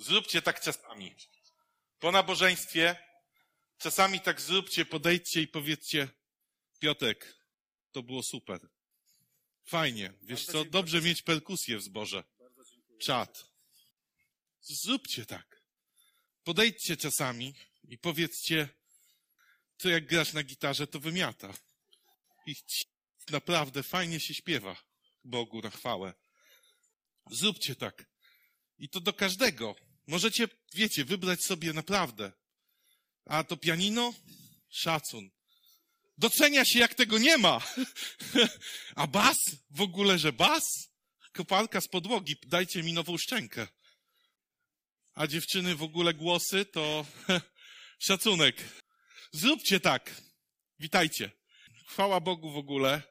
Zróbcie 0.00 0.42
tak 0.42 0.60
czasami. 0.60 1.14
Po 1.98 2.12
nabożeństwie 2.12 2.96
czasami 3.78 4.20
tak 4.20 4.40
zróbcie, 4.40 4.84
podejdźcie 4.84 5.42
i 5.42 5.48
powiedzcie, 5.48 6.08
Piotek, 6.78 7.36
to 7.92 8.02
było 8.02 8.22
super. 8.22 8.68
Fajnie. 9.64 10.12
Wiesz 10.22 10.46
co, 10.46 10.64
dobrze 10.64 11.00
mieć 11.00 11.22
perkusję 11.22 11.78
w 11.78 11.82
zborze. 11.82 12.24
Czad. 13.00 13.46
Zróbcie 14.60 15.26
tak. 15.26 15.62
Podejdźcie 16.44 16.96
czasami 16.96 17.54
i 17.84 17.98
powiedzcie, 17.98 18.68
to 19.76 19.88
jak 19.88 20.06
grasz 20.06 20.32
na 20.32 20.42
gitarze, 20.42 20.86
to 20.86 21.00
wymiata. 21.00 21.54
I 22.46 22.54
naprawdę 23.30 23.82
fajnie 23.82 24.20
się 24.20 24.34
śpiewa 24.34 24.76
Bogu 25.24 25.60
na 25.60 25.70
chwałę. 25.70 26.14
Zróbcie 27.30 27.76
tak. 27.76 28.10
I 28.78 28.88
to 28.88 29.00
do 29.00 29.12
każdego. 29.12 29.89
Możecie, 30.10 30.48
wiecie, 30.74 31.04
wybrać 31.04 31.44
sobie 31.44 31.72
naprawdę. 31.72 32.32
A 33.24 33.44
to 33.44 33.56
pianino? 33.56 34.14
Szacun. 34.68 35.30
Docenia 36.18 36.64
się, 36.64 36.78
jak 36.78 36.94
tego 36.94 37.18
nie 37.18 37.38
ma. 37.38 37.60
A 38.94 39.06
bas? 39.06 39.36
W 39.70 39.80
ogóle, 39.80 40.18
że 40.18 40.32
bas? 40.32 40.64
Kopalka 41.32 41.80
z 41.80 41.88
podłogi, 41.88 42.36
dajcie 42.46 42.82
mi 42.82 42.92
nową 42.92 43.18
szczękę. 43.18 43.66
A 45.14 45.26
dziewczyny 45.26 45.74
w 45.74 45.82
ogóle 45.82 46.14
głosy 46.14 46.64
to 46.64 47.06
szacunek. 48.08 48.56
Zróbcie 49.32 49.80
tak. 49.80 50.22
Witajcie. 50.78 51.30
Chwała 51.86 52.20
Bogu 52.20 52.52
w 52.52 52.56
ogóle. 52.56 53.02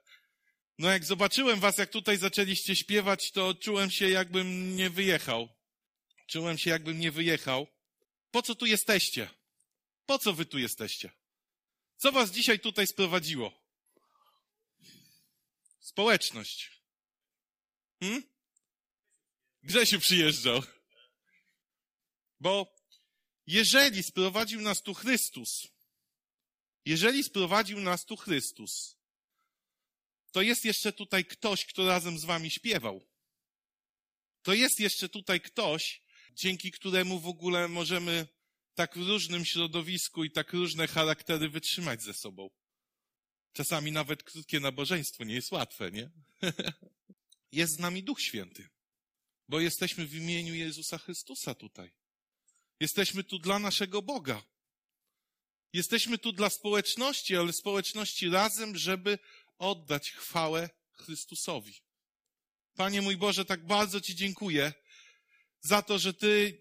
No 0.78 0.90
jak 0.90 1.06
zobaczyłem 1.06 1.60
was, 1.60 1.78
jak 1.78 1.90
tutaj 1.90 2.18
zaczęliście 2.18 2.76
śpiewać, 2.76 3.32
to 3.32 3.56
czułem 3.56 3.92
się, 3.92 4.10
jakbym 4.10 4.76
nie 4.76 4.90
wyjechał. 4.90 5.59
Czułem 6.30 6.58
się, 6.58 6.70
jakbym 6.70 7.00
nie 7.00 7.12
wyjechał. 7.12 7.68
Po 8.32 8.42
co 8.42 8.56
tu 8.56 8.66
jesteście? 8.66 9.30
Po 10.06 10.20
co 10.20 10.34
wy 10.34 10.46
tu 10.46 10.58
jesteście? 10.58 11.12
Co 11.98 12.12
was 12.12 12.32
dzisiaj 12.32 12.60
tutaj 12.60 12.88
sprowadziło? 12.88 13.62
Społeczność. 15.80 16.82
Hmm? 18.00 18.24
Grzesiu 19.64 20.00
przyjeżdżał. 20.00 20.64
Bo 22.40 22.76
jeżeli 23.48 24.04
sprowadził 24.04 24.62
nas 24.62 24.82
tu 24.82 24.94
Chrystus, 24.94 25.68
jeżeli 26.86 27.24
sprowadził 27.24 27.80
nas 27.80 28.06
tu 28.06 28.18
Chrystus, 28.18 28.98
to 30.32 30.42
jest 30.42 30.66
jeszcze 30.66 30.94
tutaj 30.94 31.26
ktoś, 31.26 31.66
kto 31.66 31.88
razem 31.88 32.20
z 32.20 32.26
wami 32.26 32.52
śpiewał. 32.52 33.08
To 34.42 34.54
jest 34.54 34.80
jeszcze 34.80 35.10
tutaj 35.10 35.42
ktoś, 35.42 36.09
dzięki 36.40 36.72
któremu 36.72 37.20
w 37.20 37.28
ogóle 37.28 37.68
możemy 37.68 38.28
tak 38.76 38.98
w 38.98 39.08
różnym 39.08 39.46
środowisku 39.46 40.24
i 40.24 40.32
tak 40.32 40.54
różne 40.54 40.88
charaktery 40.88 41.50
wytrzymać 41.50 42.04
ze 42.04 42.14
sobą. 42.14 42.50
Czasami 43.54 43.92
nawet 43.92 44.24
krótkie 44.24 44.60
nabożeństwo 44.60 45.24
nie 45.24 45.36
jest 45.36 45.52
łatwe, 45.52 45.92
nie? 45.92 46.10
jest 47.52 47.74
z 47.74 47.80
nami 47.80 48.04
Duch 48.04 48.22
Święty, 48.22 48.70
bo 49.48 49.60
jesteśmy 49.60 50.06
w 50.06 50.16
imieniu 50.16 50.54
Jezusa 50.54 50.98
Chrystusa 50.98 51.56
tutaj. 51.56 51.92
Jesteśmy 52.80 53.24
tu 53.24 53.40
dla 53.40 53.60
naszego 53.60 54.02
Boga. 54.02 54.44
Jesteśmy 55.74 56.18
tu 56.18 56.32
dla 56.32 56.50
społeczności, 56.50 57.36
ale 57.36 57.54
społeczności 57.54 58.30
razem, 58.30 58.78
żeby 58.78 59.20
oddać 59.58 60.12
chwałę 60.12 60.70
Chrystusowi. 60.92 61.82
Panie 62.76 63.02
mój 63.02 63.18
Boże, 63.18 63.46
tak 63.46 63.66
bardzo 63.66 64.02
Ci 64.02 64.16
dziękuję 64.16 64.74
za 65.62 65.82
to, 65.82 66.00
że 66.00 66.14
Ty 66.14 66.60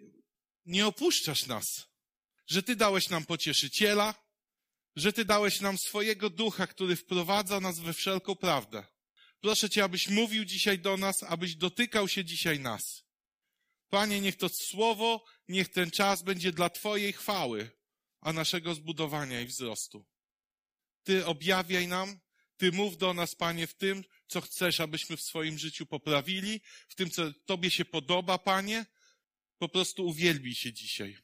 nie 0.66 0.86
opuszczasz 0.86 1.46
nas, 1.46 1.86
że 2.46 2.62
Ty 2.62 2.76
dałeś 2.76 3.08
nam 3.08 3.26
pocieszyciela, 3.26 4.14
że 4.96 5.12
Ty 5.12 5.24
dałeś 5.24 5.60
nam 5.60 5.78
swojego 5.78 6.30
ducha, 6.30 6.66
który 6.66 6.96
wprowadza 6.96 7.60
nas 7.60 7.78
we 7.78 7.92
wszelką 7.92 8.36
prawdę. 8.36 8.86
Proszę 9.40 9.70
Cię, 9.70 9.84
abyś 9.84 10.08
mówił 10.08 10.44
dzisiaj 10.44 10.78
do 10.78 10.96
nas, 10.96 11.22
abyś 11.22 11.54
dotykał 11.54 12.08
się 12.08 12.24
dzisiaj 12.24 12.60
nas. 12.60 13.04
Panie, 13.88 14.20
niech 14.20 14.36
to 14.36 14.48
słowo, 14.48 15.24
niech 15.48 15.68
ten 15.68 15.90
czas 15.90 16.22
będzie 16.22 16.52
dla 16.52 16.70
Twojej 16.70 17.12
chwały, 17.12 17.70
a 18.20 18.32
naszego 18.32 18.74
zbudowania 18.74 19.40
i 19.40 19.46
wzrostu. 19.46 20.06
Ty 21.02 21.26
objawiaj 21.26 21.88
nam, 21.88 22.20
Ty 22.58 22.72
mów 22.72 22.96
do 22.96 23.14
nas, 23.14 23.34
Panie, 23.34 23.66
w 23.66 23.74
tym, 23.74 24.04
co 24.26 24.40
chcesz, 24.40 24.80
abyśmy 24.80 25.16
w 25.16 25.22
swoim 25.22 25.58
życiu 25.58 25.86
poprawili, 25.86 26.60
w 26.88 26.94
tym, 26.94 27.10
co 27.10 27.32
Tobie 27.32 27.70
się 27.70 27.84
podoba, 27.84 28.38
Panie. 28.38 28.86
Po 29.58 29.68
prostu 29.68 30.06
uwielbij 30.06 30.54
się 30.54 30.72
dzisiaj 30.72 31.18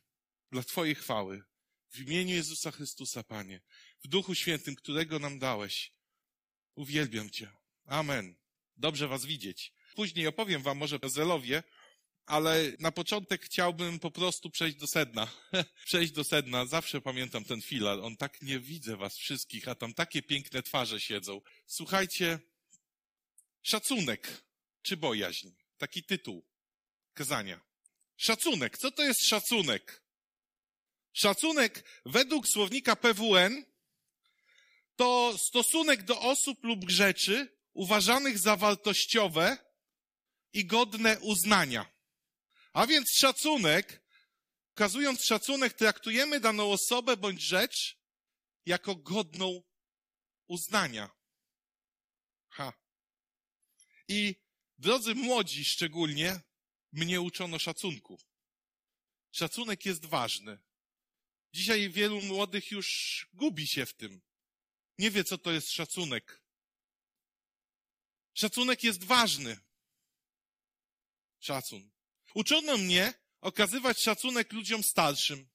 dla 0.52 0.62
Twojej 0.62 0.94
chwały. 0.94 1.42
W 1.90 2.00
imieniu 2.00 2.34
Jezusa 2.34 2.70
Chrystusa, 2.70 3.22
Panie, 3.22 3.60
w 4.04 4.08
Duchu 4.08 4.34
Świętym, 4.34 4.74
którego 4.74 5.18
nam 5.18 5.38
dałeś. 5.38 5.92
Uwielbiam 6.74 7.30
Cię. 7.30 7.52
Amen. 7.86 8.34
Dobrze 8.76 9.08
Was 9.08 9.24
widzieć. 9.24 9.72
Później 9.94 10.26
opowiem 10.26 10.62
Wam 10.62 10.78
może 10.78 11.00
o 11.00 11.08
Zelowie, 11.08 11.62
ale 12.26 12.72
na 12.78 12.92
początek 12.92 13.44
chciałbym 13.44 13.98
po 13.98 14.10
prostu 14.10 14.50
przejść 14.50 14.76
do 14.76 14.86
sedna. 14.86 15.28
przejść 15.86 16.12
do 16.12 16.24
sedna. 16.24 16.66
Zawsze 16.66 17.00
pamiętam 17.00 17.44
ten 17.44 17.62
filar. 17.62 18.00
On 18.00 18.16
tak 18.16 18.42
nie 18.42 18.60
widzę 18.60 18.96
was 18.96 19.16
wszystkich, 19.16 19.68
a 19.68 19.74
tam 19.74 19.94
takie 19.94 20.22
piękne 20.22 20.62
twarze 20.62 21.00
siedzą. 21.00 21.40
Słuchajcie, 21.66 22.38
szacunek 23.62 24.44
czy 24.82 24.96
bojaźń? 24.96 25.48
Taki 25.78 26.02
tytuł 26.02 26.44
kazania. 27.14 27.60
Szacunek. 28.16 28.78
Co 28.78 28.90
to 28.90 29.02
jest 29.02 29.26
szacunek? 29.26 30.02
Szacunek 31.12 32.00
według 32.06 32.48
słownika 32.48 32.96
PWN 32.96 33.64
to 34.96 35.38
stosunek 35.38 36.02
do 36.02 36.20
osób 36.20 36.64
lub 36.64 36.90
rzeczy 36.90 37.58
uważanych 37.72 38.38
za 38.38 38.56
wartościowe 38.56 39.58
i 40.52 40.66
godne 40.66 41.20
uznania. 41.20 41.93
A 42.74 42.86
więc 42.86 43.10
szacunek, 43.10 44.02
okazując 44.72 45.24
szacunek, 45.24 45.72
traktujemy 45.72 46.40
daną 46.40 46.72
osobę 46.72 47.16
bądź 47.16 47.40
rzecz 47.42 47.98
jako 48.66 48.96
godną 48.96 49.62
uznania. 50.46 51.10
Ha. 52.48 52.72
I 54.08 54.34
drodzy 54.78 55.14
młodzi 55.14 55.64
szczególnie, 55.64 56.40
mnie 56.92 57.20
uczono 57.20 57.58
szacunku. 57.58 58.20
Szacunek 59.32 59.86
jest 59.86 60.06
ważny. 60.06 60.58
Dzisiaj 61.52 61.90
wielu 61.90 62.20
młodych 62.20 62.70
już 62.70 63.28
gubi 63.32 63.66
się 63.66 63.86
w 63.86 63.94
tym. 63.94 64.22
Nie 64.98 65.10
wie, 65.10 65.24
co 65.24 65.38
to 65.38 65.52
jest 65.52 65.70
szacunek. 65.70 66.42
Szacunek 68.34 68.84
jest 68.84 69.04
ważny. 69.04 69.60
Szacun. 71.38 71.93
Uczono 72.34 72.78
mnie 72.78 73.14
okazywać 73.40 74.02
szacunek 74.02 74.52
ludziom 74.52 74.82
starszym. 74.82 75.48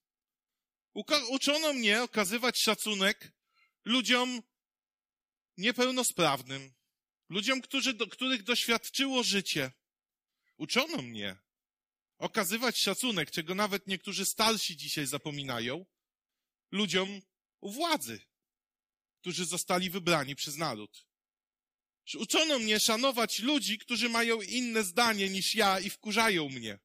Uczono 1.30 1.74
mnie 1.74 2.04
okazywać 2.04 2.60
szacunek 2.60 3.32
ludziom 3.86 4.42
niepełnosprawnym, 5.58 6.74
ludziom, 7.30 7.62
którzy, 7.62 7.94
do, 7.94 8.08
których 8.08 8.44
doświadczyło 8.44 9.24
życie. 9.24 9.72
Uczono 10.58 11.02
mnie 11.02 11.38
okazywać 12.18 12.78
szacunek, 12.78 13.32
czego 13.32 13.56
nawet 13.56 13.88
niektórzy 13.88 14.26
starsi 14.26 14.78
dzisiaj 14.78 15.06
zapominają, 15.06 15.86
ludziom 16.72 17.22
u 17.62 17.72
władzy, 17.72 18.22
którzy 19.22 19.46
zostali 19.46 19.90
wybrani 19.90 20.36
przez 20.36 20.58
naród. 20.58 21.09
Uczono 22.16 22.60
mnie 22.60 22.80
szanować 22.80 23.40
ludzi, 23.40 23.78
którzy 23.78 24.10
mają 24.10 24.42
inne 24.42 24.84
zdanie 24.84 25.30
niż 25.30 25.56
ja 25.56 25.80
i 25.80 25.90
wkurzają 25.90 26.50
mnie. 26.50 26.80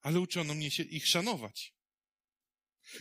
Ale 0.00 0.20
uczono 0.20 0.54
mnie 0.54 0.70
się 0.70 0.82
ich 0.82 1.06
szanować. 1.06 1.74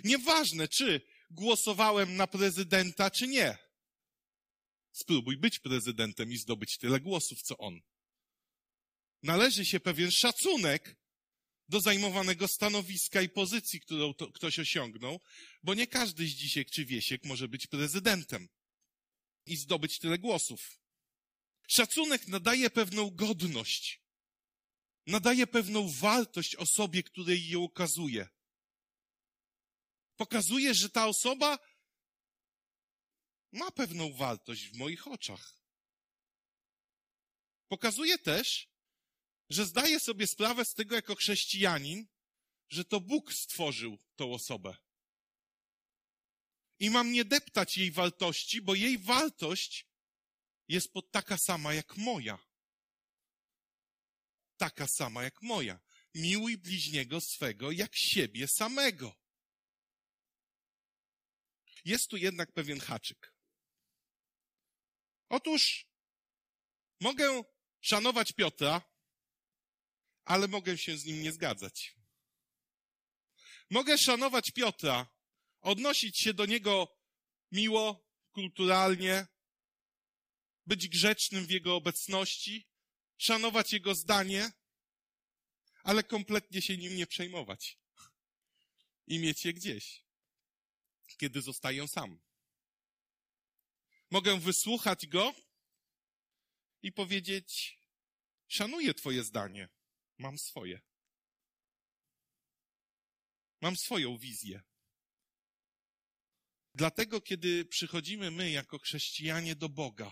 Nieważne, 0.04 0.68
czy 0.68 1.02
głosowałem 1.30 2.16
na 2.16 2.28
prezydenta, 2.28 3.12
czy 3.12 3.28
nie. 3.28 3.58
Spróbuj 4.92 5.38
być 5.38 5.60
prezydentem 5.60 6.32
i 6.32 6.38
zdobyć 6.38 6.78
tyle 6.78 7.00
głosów, 7.00 7.42
co 7.42 7.58
on. 7.58 7.82
Należy 9.24 9.66
się 9.66 9.80
pewien 9.80 10.12
szacunek 10.12 10.96
do 11.70 11.80
zajmowanego 11.82 12.48
stanowiska 12.48 13.22
i 13.22 13.30
pozycji, 13.30 13.80
którą 13.80 14.14
to, 14.14 14.32
ktoś 14.32 14.60
osiągnął, 14.60 15.22
bo 15.64 15.74
nie 15.74 15.88
każdy 15.88 16.28
z 16.28 16.32
dzisiek 16.32 16.72
czy 16.72 16.86
wiesiek 16.86 17.24
może 17.26 17.48
być 17.48 17.68
prezydentem 17.68 18.48
i 19.48 19.58
zdobyć 19.58 20.00
tyle 20.00 20.18
głosów. 20.18 20.80
Szacunek 21.68 22.28
nadaje 22.28 22.70
pewną 22.70 23.10
godność, 23.10 24.02
nadaje 25.06 25.48
pewną 25.48 25.90
wartość 25.90 26.56
osobie, 26.56 27.04
której 27.04 27.50
ją 27.50 27.64
okazuje. 27.64 28.28
Pokazuje, 30.16 30.74
że 30.74 30.90
ta 30.90 31.08
osoba 31.08 31.60
ma 33.52 33.72
pewną 33.72 34.14
wartość 34.14 34.68
w 34.68 34.78
moich 34.78 35.08
oczach. 35.08 35.58
Pokazuje 37.68 38.18
też, 38.18 38.70
że 39.50 39.66
zdaję 39.66 40.00
sobie 40.00 40.28
sprawę 40.28 40.66
z 40.66 40.74
tego 40.74 40.96
jako 40.96 41.16
chrześcijanin, 41.16 42.08
że 42.70 42.86
to 42.86 43.02
Bóg 43.02 43.34
stworzył 43.34 43.98
tą 44.16 44.34
osobę. 44.34 44.78
I 46.80 46.90
mam 46.90 47.12
nie 47.12 47.26
deptać 47.26 47.78
jej 47.78 47.92
wartości, 47.92 48.62
bo 48.62 48.76
jej 48.76 48.98
wartość 48.98 49.88
jest 50.68 50.94
pod 50.94 51.12
taka 51.12 51.38
sama 51.38 51.74
jak 51.74 51.98
moja. 51.98 52.40
Taka 54.58 54.88
sama 54.88 55.24
jak 55.24 55.42
moja. 55.42 55.80
Miłuj 56.16 56.58
bliźniego 56.58 57.22
swego 57.22 57.72
jak 57.72 57.96
siebie 57.96 58.48
samego. 58.48 59.16
Jest 61.86 62.08
tu 62.08 62.18
jednak 62.18 62.52
pewien 62.52 62.80
haczyk. 62.80 63.34
Otóż 65.30 65.88
mogę 67.00 67.44
szanować 67.82 68.34
Piotra, 68.34 68.82
ale 70.26 70.48
mogę 70.48 70.78
się 70.78 70.98
z 70.98 71.06
nim 71.06 71.22
nie 71.22 71.32
zgadzać. 71.32 71.96
Mogę 73.70 73.98
szanować 73.98 74.52
Piotra, 74.52 75.17
odnosić 75.68 76.18
się 76.18 76.34
do 76.34 76.46
niego 76.46 76.98
miło, 77.52 78.10
kulturalnie, 78.32 79.28
być 80.66 80.88
grzecznym 80.88 81.46
w 81.46 81.50
jego 81.50 81.76
obecności, 81.76 82.68
szanować 83.18 83.74
jego 83.74 83.96
zdanie, 83.96 84.52
ale 85.84 86.04
kompletnie 86.04 86.62
się 86.62 86.78
nim 86.78 86.96
nie 86.96 87.08
przejmować 87.08 87.80
i 89.08 89.20
mieć 89.20 89.46
je 89.46 89.54
gdzieś, 89.54 90.06
kiedy 91.18 91.42
zostaję 91.42 91.88
sam. 91.88 92.20
Mogę 94.12 94.40
wysłuchać 94.40 95.08
go 95.08 95.34
i 96.82 96.92
powiedzieć: 96.92 97.80
Szanuję 98.48 98.94
Twoje 98.94 99.24
zdanie, 99.24 99.70
mam 100.18 100.38
swoje. 100.38 100.82
Mam 103.62 103.78
swoją 103.78 104.18
wizję. 104.18 104.64
Dlatego, 106.78 107.22
kiedy 107.22 107.66
przychodzimy 107.66 108.32
my 108.32 108.52
jako 108.52 108.80
chrześcijanie 108.80 109.56
do 109.56 109.70
Boga, 109.70 110.12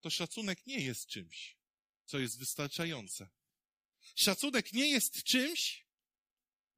to 0.00 0.10
szacunek 0.10 0.66
nie 0.66 0.80
jest 0.80 1.06
czymś, 1.06 1.58
co 2.04 2.18
jest 2.18 2.38
wystarczające. 2.38 3.28
Szacunek 4.14 4.72
nie 4.72 4.90
jest 4.90 5.22
czymś 5.22 5.86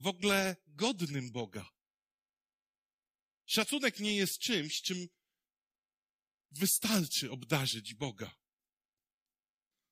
w 0.00 0.06
ogóle 0.06 0.56
godnym 0.66 1.32
Boga. 1.32 1.70
Szacunek 3.46 4.00
nie 4.00 4.16
jest 4.16 4.38
czymś, 4.38 4.82
czym 4.82 5.08
wystarczy 6.50 7.30
obdarzyć 7.30 7.94
Boga. 7.94 8.36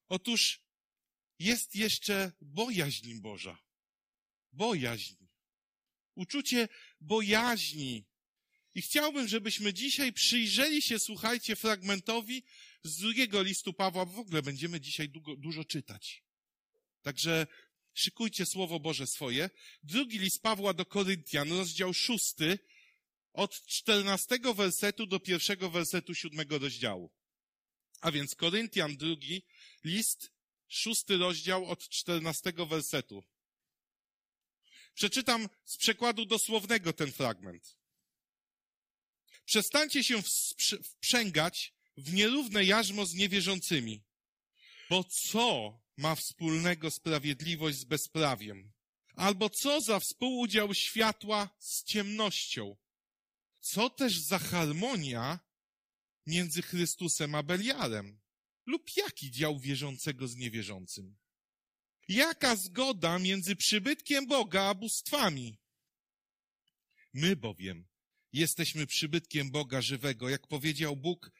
Otóż 0.08 0.62
jest 1.38 1.74
jeszcze 1.74 2.32
bojaźń 2.40 3.20
Boża. 3.20 3.58
Bojaźń. 4.52 5.26
Uczucie 6.14 6.68
bojaźni. 7.00 8.15
I 8.76 8.82
chciałbym, 8.82 9.28
żebyśmy 9.28 9.74
dzisiaj 9.74 10.12
przyjrzeli 10.12 10.82
się, 10.82 10.98
słuchajcie, 10.98 11.56
fragmentowi 11.56 12.42
z 12.82 12.96
drugiego 12.96 13.42
listu 13.42 13.72
Pawła, 13.72 14.06
bo 14.06 14.12
w 14.12 14.18
ogóle 14.18 14.42
będziemy 14.42 14.80
dzisiaj 14.80 15.08
długo, 15.08 15.36
dużo 15.36 15.64
czytać. 15.64 16.22
Także 17.02 17.46
szykujcie 17.94 18.46
Słowo 18.46 18.80
Boże 18.80 19.06
swoje. 19.06 19.50
Drugi 19.82 20.18
list 20.18 20.42
Pawła 20.42 20.74
do 20.74 20.86
Koryntian, 20.86 21.52
rozdział 21.52 21.94
szósty, 21.94 22.58
od 23.32 23.66
czternastego 23.66 24.54
wersetu 24.54 25.06
do 25.06 25.20
pierwszego 25.20 25.70
wersetu 25.70 26.14
siódmego 26.14 26.58
rozdziału. 26.58 27.10
A 28.00 28.12
więc 28.12 28.34
Koryntian 28.34 28.96
drugi, 28.96 29.42
list, 29.84 30.32
szósty 30.68 31.16
rozdział 31.16 31.66
od 31.66 31.88
czternastego 31.88 32.66
wersetu. 32.66 33.24
Przeczytam 34.94 35.48
z 35.64 35.76
przekładu 35.76 36.26
dosłownego 36.26 36.92
ten 36.92 37.12
fragment. 37.12 37.76
Przestańcie 39.46 40.04
się 40.04 40.22
wprzęgać 40.82 41.74
w 41.96 42.12
nierówne 42.12 42.64
jarzmo 42.64 43.06
z 43.06 43.14
niewierzącymi. 43.14 44.04
Bo 44.90 45.04
co 45.04 45.80
ma 45.96 46.14
wspólnego 46.14 46.90
sprawiedliwość 46.90 47.78
z 47.78 47.84
bezprawiem? 47.84 48.72
Albo 49.16 49.50
co 49.50 49.80
za 49.80 50.00
współudział 50.00 50.74
światła 50.74 51.48
z 51.58 51.84
ciemnością? 51.84 52.76
Co 53.60 53.90
też 53.90 54.18
za 54.18 54.38
harmonia 54.38 55.40
między 56.26 56.62
Chrystusem 56.62 57.34
a 57.34 57.42
Beliarem? 57.42 58.20
Lub 58.66 58.96
jaki 58.96 59.30
dział 59.30 59.58
wierzącego 59.58 60.28
z 60.28 60.36
niewierzącym? 60.36 61.16
Jaka 62.08 62.56
zgoda 62.56 63.18
między 63.18 63.56
przybytkiem 63.56 64.26
Boga 64.26 64.62
a 64.62 64.74
bóstwami? 64.74 65.58
My 67.12 67.36
bowiem 67.36 67.86
jesteśmy 68.36 68.86
przybytkiem 68.86 69.50
Boga 69.50 69.82
żywego. 69.82 70.28
Jak 70.28 70.46
powiedział 70.46 70.96
Bóg, 70.96 71.30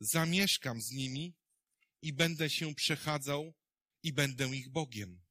zamieszkam 0.00 0.82
z 0.82 0.90
nimi 0.90 1.34
i 2.02 2.12
będę 2.12 2.50
się 2.50 2.74
przechadzał 2.74 3.54
i 4.02 4.12
będę 4.12 4.56
ich 4.56 4.68
Bogiem. 4.68 5.22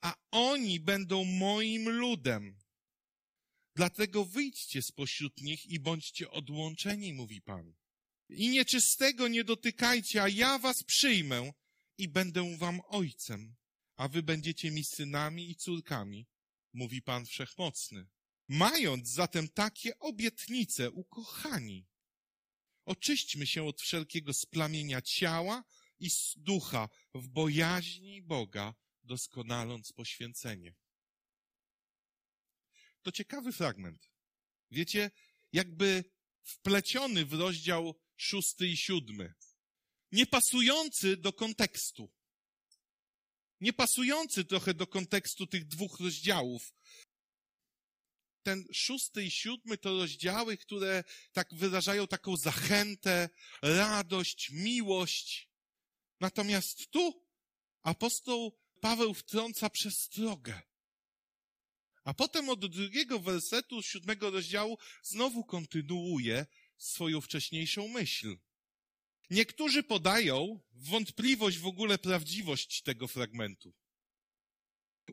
A 0.00 0.14
oni 0.30 0.80
będą 0.80 1.24
moim 1.24 1.88
ludem. 1.88 2.58
Dlatego 3.74 4.24
wyjdźcie 4.24 4.82
spośród 4.82 5.40
nich 5.40 5.66
i 5.66 5.80
bądźcie 5.80 6.30
odłączeni, 6.30 7.12
mówi 7.12 7.42
Pan. 7.42 7.74
I 8.28 8.48
nieczystego 8.48 9.28
nie 9.28 9.44
dotykajcie, 9.44 10.22
a 10.22 10.28
ja 10.28 10.58
was 10.58 10.82
przyjmę 10.84 11.52
i 11.98 12.08
będę 12.08 12.56
wam 12.58 12.80
ojcem, 12.88 13.56
a 13.96 14.08
wy 14.08 14.22
będziecie 14.22 14.70
mi 14.70 14.84
synami 14.84 15.50
i 15.50 15.56
córkami, 15.56 16.26
mówi 16.72 17.02
Pan 17.02 17.26
Wszechmocny. 17.26 18.06
Mając 18.52 19.08
zatem 19.08 19.48
takie 19.48 19.98
obietnice, 19.98 20.90
ukochani, 20.90 21.86
oczyśćmy 22.84 23.46
się 23.46 23.64
od 23.64 23.80
wszelkiego 23.80 24.32
splamienia 24.32 25.02
ciała 25.02 25.64
i 25.98 26.10
ducha 26.36 26.88
w 27.14 27.28
bojaźni 27.28 28.22
Boga, 28.22 28.74
doskonaląc 29.02 29.92
poświęcenie. 29.92 30.74
To 33.02 33.12
ciekawy 33.12 33.52
fragment. 33.52 34.10
Wiecie, 34.70 35.10
jakby 35.52 36.04
wpleciony 36.42 37.26
w 37.26 37.32
rozdział 37.32 38.00
szósty 38.16 38.66
i 38.66 38.76
siódmy. 38.76 39.34
Niepasujący 40.12 41.16
do 41.16 41.32
kontekstu. 41.32 42.12
Niepasujący 43.60 44.44
trochę 44.44 44.74
do 44.74 44.86
kontekstu 44.86 45.46
tych 45.46 45.66
dwóch 45.66 46.00
rozdziałów. 46.00 46.72
Ten 48.42 48.64
szósty 48.72 49.24
i 49.24 49.30
siódmy 49.30 49.78
to 49.78 49.98
rozdziały, 49.98 50.56
które 50.56 51.04
tak 51.32 51.54
wyrażają 51.54 52.06
taką 52.06 52.36
zachętę, 52.36 53.28
radość, 53.62 54.50
miłość. 54.50 55.50
Natomiast 56.20 56.90
tu 56.90 57.26
apostoł 57.82 58.60
Paweł 58.80 59.14
wtrąca 59.14 59.70
przestrogę. 59.70 60.62
A 62.04 62.14
potem 62.14 62.48
od 62.48 62.66
drugiego 62.66 63.20
wersetu 63.20 63.82
siódmego 63.82 64.30
rozdziału 64.30 64.78
znowu 65.02 65.44
kontynuuje 65.44 66.46
swoją 66.78 67.20
wcześniejszą 67.20 67.88
myśl. 67.88 68.36
Niektórzy 69.30 69.82
podają 69.82 70.60
wątpliwość 70.72 71.58
w 71.58 71.66
ogóle 71.66 71.98
prawdziwość 71.98 72.82
tego 72.82 73.08
fragmentu. 73.08 73.74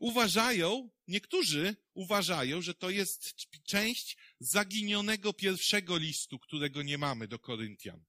Uważają, 0.00 0.90
niektórzy 1.08 1.76
uważają, 1.94 2.62
że 2.62 2.74
to 2.74 2.90
jest 2.90 3.34
część 3.64 4.16
zaginionego 4.40 5.32
pierwszego 5.32 5.96
listu, 5.96 6.38
którego 6.38 6.82
nie 6.82 6.98
mamy 6.98 7.28
do 7.28 7.38
Koryntian. 7.38 8.04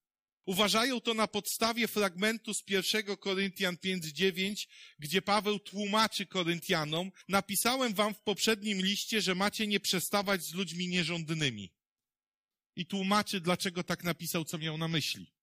Uważają 0.45 1.01
to 1.01 1.13
na 1.13 1.27
podstawie 1.27 1.87
fragmentu 1.87 2.53
z 2.53 2.63
1 2.67 3.17
Koryntian 3.17 3.75
5:9, 3.75 4.67
gdzie 4.99 5.21
Paweł 5.21 5.59
tłumaczy 5.59 6.25
Koryntianom: 6.25 7.11
Napisałem 7.27 7.93
wam 7.93 8.13
w 8.13 8.21
poprzednim 8.21 8.81
liście, 8.81 9.21
że 9.21 9.35
macie 9.35 9.67
nie 9.67 9.79
przestawać 9.79 10.43
z 10.43 10.53
ludźmi 10.53 10.87
nierządnymi. 10.87 11.73
I 12.75 12.85
tłumaczy, 12.85 13.41
dlaczego 13.41 13.83
tak 13.83 14.03
napisał, 14.03 14.45
co 14.45 14.57
miał 14.57 14.77
na 14.77 14.87
myśli. 14.87 15.38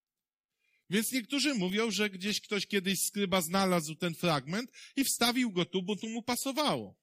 Więc 0.91 1.13
niektórzy 1.13 1.55
mówią, 1.55 1.91
że 1.91 2.11
gdzieś 2.11 2.41
ktoś 2.41 2.67
kiedyś 2.67 3.01
skryba 3.01 3.41
znalazł 3.41 3.95
ten 3.95 4.15
fragment 4.15 4.71
i 4.97 5.05
wstawił 5.05 5.53
go 5.53 5.65
tu, 5.65 5.83
bo 5.83 5.97
tu 5.97 6.09
mu 6.09 6.23
pasowało. 6.23 6.97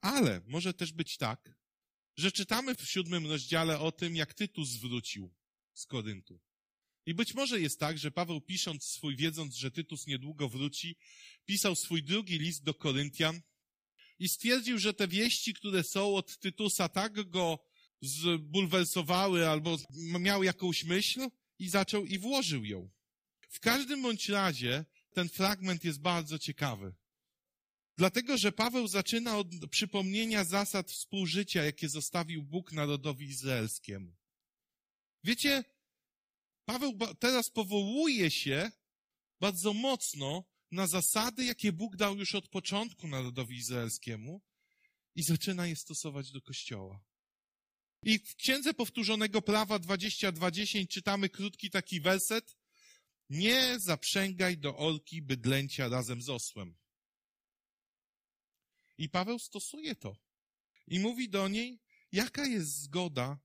Ale 0.00 0.42
może 0.46 0.74
też 0.74 0.92
być 0.92 1.16
tak, 1.16 1.54
że 2.16 2.32
czytamy 2.32 2.74
w 2.74 2.90
siódmym 2.90 3.26
rozdziale 3.26 3.78
o 3.78 3.92
tym, 3.92 4.16
jak 4.16 4.34
Tytus 4.34 4.76
wrócił 4.76 5.34
z 5.74 5.86
Koryntu. 5.86 6.40
I 7.06 7.14
być 7.14 7.34
może 7.34 7.60
jest 7.60 7.80
tak, 7.80 7.98
że 7.98 8.10
Paweł 8.10 8.40
pisząc 8.40 8.84
swój, 8.84 9.16
wiedząc, 9.16 9.54
że 9.54 9.70
Tytus 9.70 10.06
niedługo 10.06 10.48
wróci, 10.48 10.96
pisał 11.44 11.76
swój 11.76 12.02
drugi 12.02 12.38
list 12.38 12.64
do 12.64 12.74
Koryntian 12.74 13.40
i 14.18 14.28
stwierdził, 14.28 14.78
że 14.78 14.94
te 14.94 15.08
wieści, 15.08 15.54
które 15.54 15.84
są 15.84 16.14
od 16.14 16.38
Tytusa, 16.38 16.88
tak 16.88 17.30
go 17.30 17.58
zbulwersowały 18.00 19.48
albo 19.48 19.78
miał 20.20 20.42
jakąś 20.42 20.84
myśl 20.84 21.28
i 21.62 21.68
zaczął 21.68 22.06
i 22.06 22.18
włożył 22.18 22.64
ją. 22.64 22.90
W 23.48 23.60
każdym 23.60 24.02
bądź 24.02 24.28
razie 24.28 24.84
ten 25.12 25.28
fragment 25.28 25.84
jest 25.84 26.00
bardzo 26.00 26.38
ciekawy. 26.38 26.94
Dlatego, 27.96 28.38
że 28.38 28.52
Paweł 28.52 28.88
zaczyna 28.88 29.38
od 29.38 29.46
przypomnienia 29.70 30.44
zasad 30.44 30.90
współżycia, 30.90 31.64
jakie 31.64 31.88
zostawił 31.88 32.42
Bóg 32.42 32.72
narodowi 32.72 33.26
izraelskiemu. 33.26 34.16
Wiecie, 35.24 35.64
Paweł 36.64 36.98
teraz 37.18 37.50
powołuje 37.50 38.30
się 38.30 38.70
bardzo 39.40 39.72
mocno 39.72 40.44
na 40.70 40.86
zasady, 40.86 41.44
jakie 41.44 41.72
Bóg 41.72 41.96
dał 41.96 42.16
już 42.16 42.34
od 42.34 42.48
początku 42.48 43.08
narodowi 43.08 43.56
izraelskiemu 43.56 44.42
i 45.14 45.22
zaczyna 45.22 45.66
je 45.66 45.76
stosować 45.76 46.32
do 46.32 46.40
Kościoła. 46.40 47.04
I 48.02 48.18
w 48.18 48.36
Księdze 48.36 48.74
Powtórzonego 48.74 49.42
Prawa 49.42 49.76
20.20 49.78 50.88
czytamy 50.88 51.28
krótki 51.28 51.70
taki 51.70 52.00
werset. 52.00 52.56
Nie 53.30 53.78
zaprzęgaj 53.78 54.58
do 54.58 54.76
orki 54.76 55.22
bydlęcia 55.22 55.88
razem 55.88 56.22
z 56.22 56.28
osłem. 56.28 56.76
I 58.98 59.08
Paweł 59.08 59.38
stosuje 59.38 59.94
to. 59.94 60.16
I 60.86 61.00
mówi 61.00 61.28
do 61.28 61.48
niej, 61.48 61.80
jaka 62.12 62.46
jest 62.46 62.78
zgoda, 62.78 63.38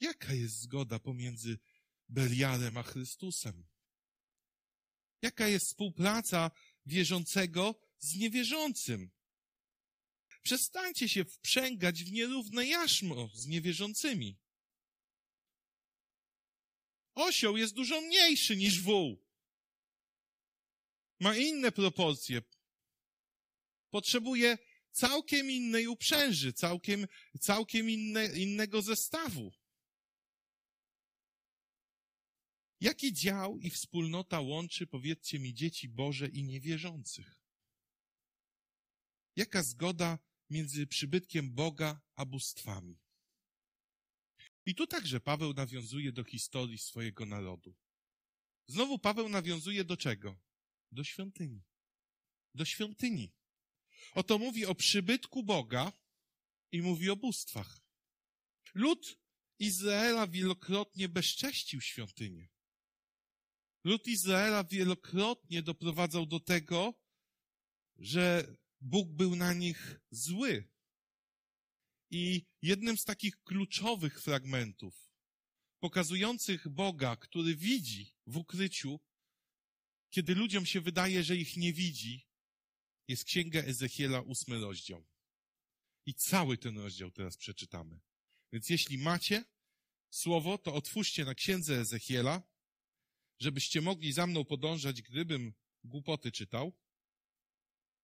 jaka 0.00 0.32
jest 0.32 0.60
zgoda 0.60 0.98
pomiędzy 0.98 1.58
Beliarem 2.08 2.76
a 2.76 2.82
Chrystusem? 2.82 3.66
Jaka 5.22 5.48
jest 5.48 5.66
współpraca 5.66 6.50
wierzącego 6.86 7.80
z 7.98 8.16
niewierzącym? 8.16 9.10
Przestańcie 10.48 11.08
się 11.08 11.24
wprzęgać 11.24 12.04
w 12.04 12.12
nierówne 12.12 12.66
jarzmo 12.66 13.30
z 13.34 13.46
niewierzącymi. 13.46 14.38
Osioł 17.14 17.56
jest 17.56 17.74
dużo 17.74 18.00
mniejszy 18.00 18.56
niż 18.56 18.82
wół. 18.82 19.24
Ma 21.20 21.36
inne 21.36 21.72
proporcje. 21.72 22.42
Potrzebuje 23.90 24.58
całkiem 24.90 25.50
innej 25.50 25.86
uprzęży, 25.86 26.52
całkiem, 26.52 27.06
całkiem 27.40 27.90
inne, 27.90 28.26
innego 28.26 28.82
zestawu. 28.82 29.52
Jaki 32.80 33.12
dział 33.12 33.58
i 33.58 33.70
wspólnota 33.70 34.40
łączy, 34.40 34.86
powiedzcie 34.86 35.38
mi, 35.38 35.54
dzieci 35.54 35.88
Boże 35.88 36.28
i 36.28 36.44
niewierzących? 36.44 37.40
Jaka 39.36 39.62
zgoda 39.62 40.27
między 40.50 40.86
przybytkiem 40.86 41.54
Boga 41.54 42.00
a 42.14 42.24
bóstwami? 42.24 42.98
I 44.66 44.74
tu 44.74 44.86
także 44.86 45.20
Paweł 45.20 45.52
nawiązuje 45.52 46.12
do 46.12 46.24
historii 46.24 46.78
swojego 46.78 47.26
narodu. 47.26 47.74
Znowu 48.66 48.98
Paweł 48.98 49.28
nawiązuje 49.28 49.84
do 49.84 49.96
czego? 49.96 50.38
Do 50.92 51.04
świątyni. 51.04 51.62
Do 52.54 52.64
świątyni. 52.64 53.32
Oto 54.14 54.38
mówi 54.38 54.66
o 54.66 54.74
przybytku 54.74 55.42
Boga 55.42 55.92
i 56.72 56.82
mówi 56.82 57.10
o 57.10 57.16
bóstwach. 57.16 57.80
Lud 58.74 59.18
Izraela 59.58 60.26
wielokrotnie 60.26 61.08
bezcześcił 61.08 61.80
świątynię. 61.80 62.48
Lud 63.84 64.06
Izraela 64.06 64.64
wielokrotnie 64.64 65.62
doprowadzał 65.62 66.26
do 66.26 66.40
tego, 66.40 66.94
że 67.98 68.56
Bóg 68.80 69.08
był 69.12 69.36
na 69.36 69.54
nich 69.54 70.00
zły. 70.10 70.68
I 72.10 72.46
jednym 72.62 72.98
z 72.98 73.04
takich 73.04 73.42
kluczowych 73.42 74.22
fragmentów, 74.22 75.12
pokazujących 75.80 76.68
Boga, 76.68 77.16
który 77.16 77.56
widzi 77.56 78.14
w 78.26 78.36
ukryciu, 78.36 79.00
kiedy 80.10 80.34
ludziom 80.34 80.66
się 80.66 80.80
wydaje, 80.80 81.24
że 81.24 81.36
ich 81.36 81.56
nie 81.56 81.72
widzi, 81.72 82.28
jest 83.08 83.24
Księga 83.24 83.60
Ezechiela, 83.60 84.20
ósmy 84.20 84.60
rozdział. 84.60 85.06
I 86.06 86.14
cały 86.14 86.58
ten 86.58 86.78
rozdział 86.78 87.10
teraz 87.10 87.36
przeczytamy. 87.36 88.00
Więc 88.52 88.70
jeśli 88.70 88.98
macie 88.98 89.44
słowo, 90.10 90.58
to 90.58 90.74
otwórzcie 90.74 91.24
na 91.24 91.34
Księdze 91.34 91.80
Ezechiela, 91.80 92.42
żebyście 93.40 93.80
mogli 93.80 94.12
za 94.12 94.26
mną 94.26 94.44
podążać, 94.44 95.02
gdybym 95.02 95.54
głupoty 95.84 96.32
czytał. 96.32 96.72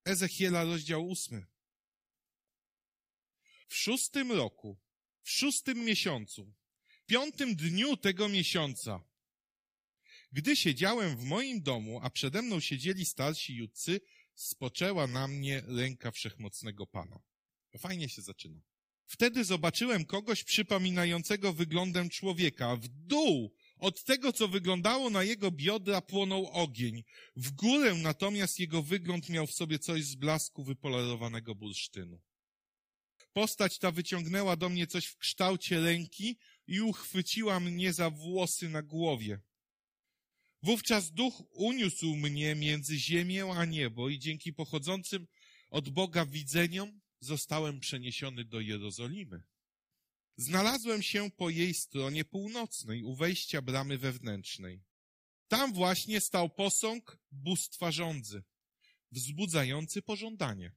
Ezechiela, 0.04 0.64
rozdział 0.64 1.06
ósmy. 1.08 1.46
W 3.68 3.76
szóstym 3.76 4.32
roku, 4.32 4.78
w 5.22 5.30
szóstym 5.30 5.78
miesiącu, 5.78 6.54
piątym 7.06 7.56
dniu 7.56 7.96
tego 7.96 8.28
miesiąca, 8.28 9.04
gdy 10.32 10.56
siedziałem 10.56 11.16
w 11.16 11.24
moim 11.24 11.62
domu, 11.62 12.00
a 12.02 12.10
przede 12.10 12.42
mną 12.42 12.60
siedzieli 12.60 13.04
starsi 13.04 13.56
judcy, 13.56 14.00
spoczęła 14.34 15.06
na 15.06 15.28
mnie 15.28 15.62
ręka 15.66 16.10
wszechmocnego 16.10 16.86
Pana. 16.86 17.20
Fajnie 17.78 18.08
się 18.08 18.22
zaczyna. 18.22 18.60
Wtedy 19.06 19.44
zobaczyłem 19.44 20.04
kogoś 20.04 20.44
przypominającego 20.44 21.52
wyglądem 21.52 22.10
człowieka. 22.10 22.76
W 22.76 22.88
dół 22.88 23.54
od 23.78 24.04
tego, 24.04 24.32
co 24.32 24.48
wyglądało 24.48 25.10
na 25.10 25.22
jego 25.22 25.50
biodra, 25.50 26.00
płonął 26.00 26.46
ogień. 26.46 27.04
W 27.36 27.50
górę 27.50 27.94
natomiast 27.94 28.60
jego 28.60 28.82
wygląd 28.82 29.28
miał 29.28 29.46
w 29.46 29.54
sobie 29.54 29.78
coś 29.78 30.04
z 30.04 30.14
blasku 30.14 30.64
wypolerowanego 30.64 31.54
bursztynu. 31.54 32.20
Postać 33.32 33.78
ta 33.78 33.90
wyciągnęła 33.90 34.56
do 34.56 34.68
mnie 34.68 34.86
coś 34.86 35.06
w 35.06 35.16
kształcie 35.16 35.80
ręki 35.80 36.38
i 36.66 36.80
uchwyciła 36.80 37.60
mnie 37.60 37.92
za 37.92 38.10
włosy 38.10 38.68
na 38.68 38.82
głowie. 38.82 39.40
Wówczas 40.62 41.12
duch 41.12 41.42
uniósł 41.50 42.16
mnie 42.16 42.54
między 42.54 42.98
ziemię 42.98 43.44
a 43.44 43.64
niebo 43.64 44.08
i 44.08 44.18
dzięki 44.18 44.52
pochodzącym 44.52 45.26
od 45.70 45.88
Boga 45.88 46.26
widzeniom 46.26 47.00
zostałem 47.20 47.80
przeniesiony 47.80 48.44
do 48.44 48.60
Jerozolimy. 48.60 49.42
Znalazłem 50.36 51.02
się 51.02 51.30
po 51.30 51.50
jej 51.50 51.74
stronie 51.74 52.24
północnej, 52.24 53.02
u 53.02 53.14
wejścia 53.14 53.62
bramy 53.62 53.98
wewnętrznej. 53.98 54.82
Tam 55.48 55.72
właśnie 55.72 56.20
stał 56.20 56.50
posąg 56.50 57.18
bóstwa 57.30 57.92
rządzy, 57.92 58.42
wzbudzający 59.10 60.02
pożądanie. 60.02 60.72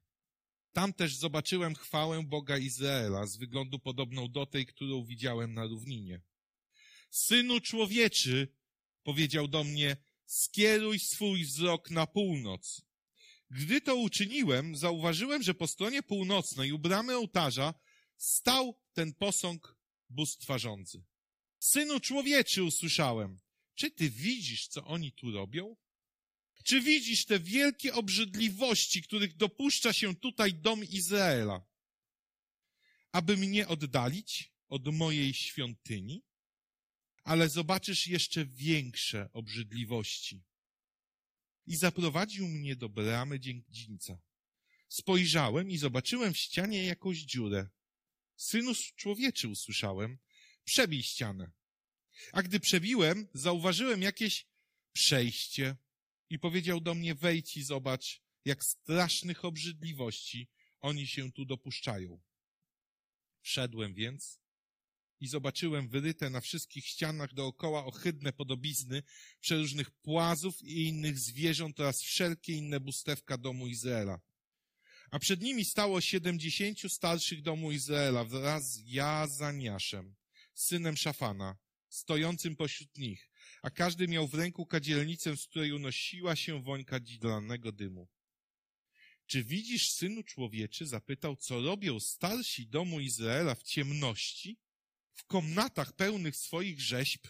Tam 0.74 0.94
też 0.94 1.16
zobaczyłem 1.16 1.76
chwałę 1.76 2.24
Boga 2.24 2.58
Izraela, 2.58 3.28
z 3.28 3.38
wyglądu 3.38 3.80
podobną 3.80 4.32
do 4.32 4.46
tej, 4.46 4.66
którą 4.66 5.06
widziałem 5.06 5.54
na 5.54 5.66
równinie. 5.66 6.22
Synu 7.10 7.60
człowieczy, 7.60 8.48
powiedział 9.04 9.48
do 9.48 9.64
mnie, 9.64 9.98
skieruj 10.26 11.00
swój 11.00 11.46
wzrok 11.46 11.92
na 11.92 12.08
północ. 12.08 12.82
Gdy 13.50 13.82
to 13.82 13.96
uczyniłem, 13.96 14.76
zauważyłem, 14.76 15.44
że 15.44 15.54
po 15.54 15.68
stronie 15.68 16.04
północnej 16.04 16.72
u 16.72 16.80
bramy 16.80 17.16
ołtarza 17.16 17.74
stał 18.18 18.80
ten 18.98 19.14
posąg 19.14 19.76
bóstwa. 20.10 20.58
Synu 21.60 22.00
człowieczy, 22.00 22.64
usłyszałem, 22.64 23.40
czy 23.76 23.92
ty 23.92 24.10
widzisz, 24.10 24.68
co 24.68 24.86
oni 24.86 25.12
tu 25.12 25.32
robią? 25.32 25.76
Czy 26.64 26.82
widzisz 26.82 27.26
te 27.26 27.40
wielkie 27.40 27.94
obrzydliwości, 27.94 29.02
których 29.02 29.36
dopuszcza 29.36 29.94
się 29.94 30.16
tutaj 30.16 30.54
dom 30.54 30.84
Izraela? 30.84 31.66
Aby 33.12 33.38
mnie 33.38 33.68
oddalić 33.68 34.54
od 34.70 34.88
mojej 34.88 35.34
świątyni? 35.34 36.24
Ale 37.24 37.50
zobaczysz 37.50 38.08
jeszcze 38.08 38.46
większe 38.46 39.30
obrzydliwości. 39.34 40.44
I 41.66 41.76
zaprowadził 41.76 42.48
mnie 42.48 42.76
do 42.76 42.90
bramy 42.90 43.40
dziedzińca. 43.40 44.22
Spojrzałem 44.90 45.72
i 45.72 45.78
zobaczyłem 45.78 46.34
w 46.34 46.38
ścianie 46.38 46.84
jakąś 46.84 47.18
dziurę. 47.18 47.70
Synu 48.38 48.72
człowieczy 48.96 49.48
usłyszałem, 49.48 50.18
przebij 50.64 51.04
ścianę. 51.04 51.52
A 52.32 52.44
gdy 52.44 52.60
przebiłem, 52.60 53.28
zauważyłem 53.34 54.02
jakieś 54.02 54.48
przejście 54.94 55.76
i 56.30 56.40
powiedział 56.40 56.82
do 56.82 56.96
mnie, 56.96 57.16
wejdź 57.16 57.58
i 57.58 57.64
zobacz, 57.64 58.22
jak 58.46 58.64
strasznych 58.64 59.46
obrzydliwości 59.46 60.50
oni 60.80 61.08
się 61.08 61.32
tu 61.32 61.46
dopuszczają. 61.46 62.22
Wszedłem 63.42 63.94
więc 63.94 64.40
i 65.20 65.28
zobaczyłem 65.28 65.90
wyryte 65.90 66.30
na 66.30 66.42
wszystkich 66.42 66.88
ścianach 66.88 67.34
dookoła 67.34 67.86
ohydne 67.86 68.34
podobizny 68.34 69.04
przeróżnych 69.40 69.92
płazów 69.92 70.64
i 70.64 70.88
innych 70.88 71.20
zwierząt 71.20 71.80
oraz 71.80 72.02
wszelkie 72.02 72.54
inne 72.54 72.80
bustewka 72.80 73.38
domu 73.38 73.68
Izraela. 73.68 74.20
A 75.12 75.20
przed 75.20 75.42
nimi 75.42 75.66
stało 75.66 76.02
siedemdziesięciu 76.02 76.90
starszych 76.90 77.42
domu 77.42 77.72
Izraela 77.72 78.24
wraz 78.24 78.74
z 78.74 78.82
Jazaniaszem, 78.86 80.16
synem 80.54 80.98
Szafana, 80.98 81.58
stojącym 81.90 82.56
pośród 82.56 82.98
nich, 82.98 83.30
a 83.62 83.70
każdy 83.70 84.08
miał 84.08 84.28
w 84.28 84.34
ręku 84.34 84.66
kadzielnicę, 84.66 85.38
z 85.38 85.48
której 85.48 85.72
unosiła 85.72 86.36
się 86.36 86.64
woń 86.64 86.86
kadzidlanego 86.86 87.72
dymu. 87.72 88.08
Czy 89.26 89.44
widzisz, 89.44 89.92
synu 89.92 90.24
człowieczy, 90.24 90.86
zapytał, 90.86 91.36
co 91.36 91.62
robią 91.62 92.00
starsi 92.00 92.68
domu 92.68 93.00
Izraela 93.00 93.56
w 93.56 93.64
ciemności, 93.64 94.58
w 95.14 95.26
komnatach 95.26 95.94
pełnych 95.94 96.36
swoich 96.36 96.82
rzeźb? 96.82 97.28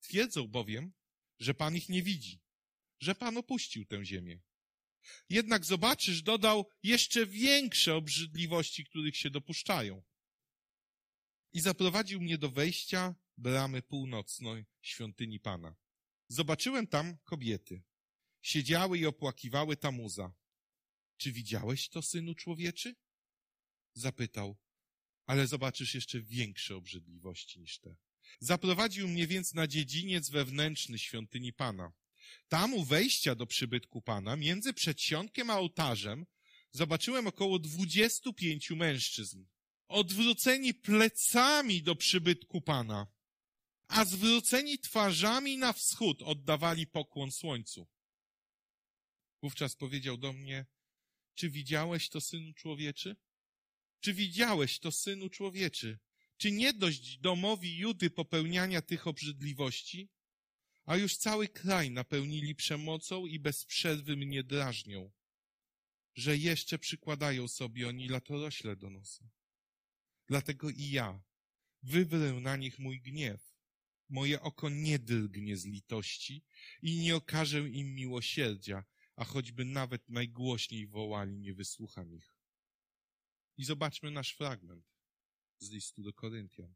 Twierdzą 0.00 0.48
bowiem, 0.48 0.92
że 1.38 1.54
Pan 1.54 1.76
ich 1.76 1.88
nie 1.88 2.02
widzi, 2.02 2.40
że 3.00 3.14
Pan 3.14 3.36
opuścił 3.36 3.84
tę 3.84 4.04
ziemię. 4.04 4.40
Jednak 5.28 5.64
zobaczysz, 5.64 6.22
dodał 6.22 6.68
jeszcze 6.82 7.26
większe 7.26 7.94
obrzydliwości, 7.94 8.84
których 8.84 9.16
się 9.16 9.30
dopuszczają. 9.30 10.02
I 11.52 11.60
zaprowadził 11.60 12.20
mnie 12.20 12.38
do 12.38 12.50
wejścia 12.50 13.14
bramy 13.36 13.82
północnej 13.82 14.64
świątyni 14.80 15.40
Pana. 15.40 15.76
Zobaczyłem 16.28 16.86
tam 16.86 17.18
kobiety. 17.24 17.82
Siedziały 18.42 18.98
i 18.98 19.06
opłakiwały 19.06 19.76
Tamuza. 19.76 20.32
Czy 21.16 21.32
widziałeś 21.32 21.88
to, 21.88 22.02
synu 22.02 22.34
człowieczy? 22.34 22.96
Zapytał, 23.94 24.56
ale 25.26 25.46
zobaczysz 25.46 25.94
jeszcze 25.94 26.20
większe 26.20 26.76
obrzydliwości 26.76 27.60
niż 27.60 27.78
te. 27.78 27.96
Zaprowadził 28.40 29.08
mnie 29.08 29.26
więc 29.26 29.54
na 29.54 29.66
dziedziniec 29.66 30.30
wewnętrzny 30.30 30.98
świątyni 30.98 31.52
Pana. 31.52 31.92
Tam 32.48 32.74
u 32.74 32.84
wejścia 32.84 33.34
do 33.34 33.46
przybytku 33.46 34.02
Pana, 34.02 34.36
między 34.36 34.72
przedsionkiem 34.72 35.50
a 35.50 35.58
ołtarzem, 35.58 36.26
zobaczyłem 36.70 37.26
około 37.26 37.58
dwudziestu 37.58 38.32
pięciu 38.32 38.76
mężczyzn, 38.76 39.44
odwróceni 39.88 40.74
plecami 40.74 41.82
do 41.82 41.96
przybytku 41.96 42.60
Pana, 42.60 43.06
a 43.88 44.04
zwróceni 44.04 44.78
twarzami 44.78 45.58
na 45.58 45.72
wschód 45.72 46.22
oddawali 46.22 46.86
pokłon 46.86 47.32
słońcu. 47.32 47.86
Wówczas 49.42 49.76
powiedział 49.76 50.16
do 50.16 50.32
mnie, 50.32 50.66
czy 51.34 51.50
widziałeś 51.50 52.08
to, 52.08 52.20
synu 52.20 52.52
człowieczy? 52.52 53.16
Czy 54.00 54.14
widziałeś 54.14 54.78
to, 54.78 54.92
synu 54.92 55.28
człowieczy? 55.28 55.98
Czy 56.36 56.52
nie 56.52 56.72
dość 56.72 57.18
domowi 57.18 57.76
Judy 57.78 58.10
popełniania 58.10 58.82
tych 58.82 59.06
obrzydliwości? 59.06 60.08
A 60.84 60.96
już 60.96 61.16
cały 61.16 61.48
kraj 61.48 61.90
napełnili 61.90 62.54
przemocą 62.54 63.26
i 63.26 63.38
bez 63.38 63.64
przerwy 63.64 64.16
mnie 64.16 64.42
drażnią, 64.44 65.10
że 66.14 66.36
jeszcze 66.36 66.78
przykładają 66.78 67.48
sobie 67.48 67.88
oni 67.88 68.08
latorośle 68.08 68.76
do 68.76 68.90
nosa. 68.90 69.30
Dlatego 70.26 70.70
i 70.70 70.90
ja 70.90 71.22
wywrę 71.82 72.32
na 72.32 72.56
nich 72.56 72.78
mój 72.78 73.00
gniew. 73.00 73.52
Moje 74.08 74.40
oko 74.40 74.68
nie 74.68 74.98
drgnie 74.98 75.56
z 75.56 75.64
litości 75.64 76.44
i 76.82 76.98
nie 76.98 77.16
okażę 77.16 77.68
im 77.68 77.94
miłosierdzia, 77.94 78.84
a 79.16 79.24
choćby 79.24 79.64
nawet 79.64 80.08
najgłośniej 80.08 80.86
wołali, 80.86 81.38
nie 81.38 81.54
wysłucham 81.54 82.14
ich. 82.14 82.36
I 83.56 83.64
zobaczmy 83.64 84.10
nasz 84.10 84.32
fragment 84.32 84.84
z 85.58 85.70
listu 85.70 86.02
do 86.02 86.12
Koryntian. 86.12 86.74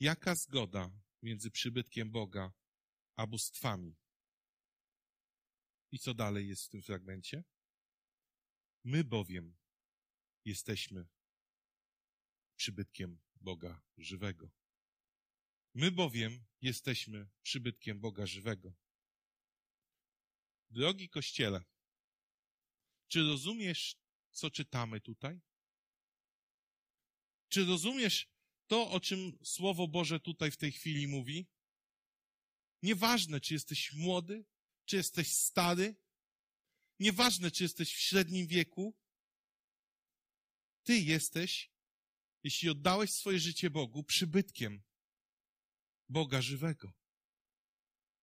Jaka 0.00 0.34
zgoda 0.34 0.90
między 1.22 1.50
przybytkiem 1.50 2.10
Boga 2.10 2.52
a 3.16 3.26
bóstwami? 3.26 3.96
I 5.92 5.98
co 5.98 6.14
dalej 6.14 6.48
jest 6.48 6.64
w 6.64 6.68
tym 6.68 6.82
fragmencie? 6.82 7.44
My 8.84 9.04
bowiem 9.04 9.56
jesteśmy 10.44 11.08
przybytkiem 12.56 13.20
Boga 13.40 13.82
żywego. 13.96 14.50
My 15.74 15.90
bowiem 15.90 16.44
jesteśmy 16.60 17.28
przybytkiem 17.42 18.00
Boga 18.00 18.26
żywego. 18.26 18.74
Drogi 20.70 21.08
Kościele, 21.08 21.64
czy 23.08 23.22
rozumiesz, 23.22 23.96
co 24.30 24.50
czytamy 24.50 25.00
tutaj? 25.00 25.40
Czy 27.48 27.64
rozumiesz 27.64 28.28
to, 28.66 28.90
o 28.90 29.00
czym 29.00 29.38
Słowo 29.44 29.88
Boże 29.88 30.20
tutaj 30.20 30.50
w 30.50 30.56
tej 30.56 30.72
chwili 30.72 31.08
mówi? 31.08 31.46
Nieważne, 32.82 33.40
czy 33.40 33.54
jesteś 33.54 33.92
młody, 33.92 34.44
czy 34.84 34.96
jesteś 34.96 35.28
stary, 35.32 35.96
nieważne, 37.00 37.50
czy 37.50 37.62
jesteś 37.62 37.94
w 37.94 38.00
średnim 38.00 38.46
wieku, 38.46 38.96
ty 40.82 40.98
jesteś, 40.98 41.72
jeśli 42.42 42.68
oddałeś 42.68 43.10
swoje 43.10 43.38
życie 43.38 43.70
Bogu, 43.70 44.04
przybytkiem 44.04 44.82
Boga 46.08 46.42
żywego. 46.42 46.92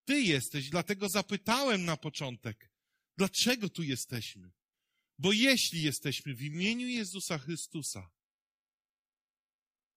Ty 0.05 0.21
jesteś, 0.21 0.69
dlatego 0.69 1.09
zapytałem 1.09 1.85
na 1.85 1.97
początek, 1.97 2.71
dlaczego 3.17 3.69
tu 3.69 3.83
jesteśmy? 3.83 4.51
Bo 5.17 5.33
jeśli 5.33 5.81
jesteśmy 5.81 6.35
w 6.35 6.41
imieniu 6.41 6.87
Jezusa 6.87 7.37
Chrystusa, 7.37 8.11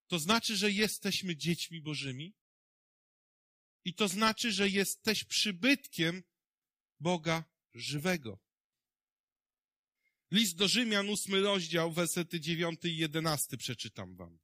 to 0.06 0.18
znaczy, 0.18 0.56
że 0.56 0.70
jesteśmy 0.70 1.36
dziećmi 1.36 1.80
Bożymi 1.80 2.34
i 3.84 3.94
to 3.94 4.08
znaczy, 4.08 4.52
że 4.52 4.68
jesteś 4.68 5.24
przybytkiem 5.24 6.22
Boga 7.00 7.44
żywego. 7.74 8.38
List 10.30 10.56
do 10.56 10.68
Rzymian, 10.68 11.08
ósmy 11.08 11.40
rozdział, 11.40 11.92
wersety 11.92 12.40
dziewiąty 12.40 12.90
i 12.90 12.96
jedenasty 12.96 13.56
przeczytam 13.56 14.16
wam. 14.16 14.38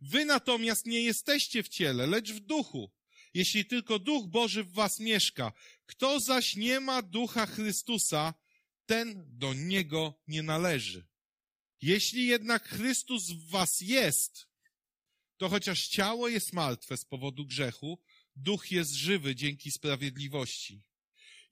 Wy 0.00 0.24
natomiast 0.24 0.86
nie 0.86 1.00
jesteście 1.00 1.62
w 1.62 1.68
ciele, 1.68 2.06
lecz 2.06 2.32
w 2.32 2.40
duchu, 2.40 2.92
jeśli 3.34 3.66
tylko 3.66 3.98
Duch 3.98 4.26
Boży 4.26 4.64
w 4.64 4.72
was 4.72 5.00
mieszka. 5.00 5.52
Kto 5.86 6.20
zaś 6.20 6.56
nie 6.56 6.80
ma 6.80 7.02
Ducha 7.02 7.46
Chrystusa, 7.46 8.34
ten 8.86 9.24
do 9.38 9.54
Niego 9.54 10.22
nie 10.26 10.42
należy. 10.42 11.06
Jeśli 11.80 12.26
jednak 12.26 12.68
Chrystus 12.68 13.30
w 13.30 13.50
was 13.50 13.80
jest, 13.80 14.48
to 15.36 15.48
chociaż 15.48 15.88
ciało 15.88 16.28
jest 16.28 16.52
martwe 16.52 16.96
z 16.96 17.04
powodu 17.04 17.46
grzechu, 17.46 17.98
duch 18.36 18.70
jest 18.70 18.92
żywy 18.92 19.34
dzięki 19.34 19.70
sprawiedliwości. 19.70 20.82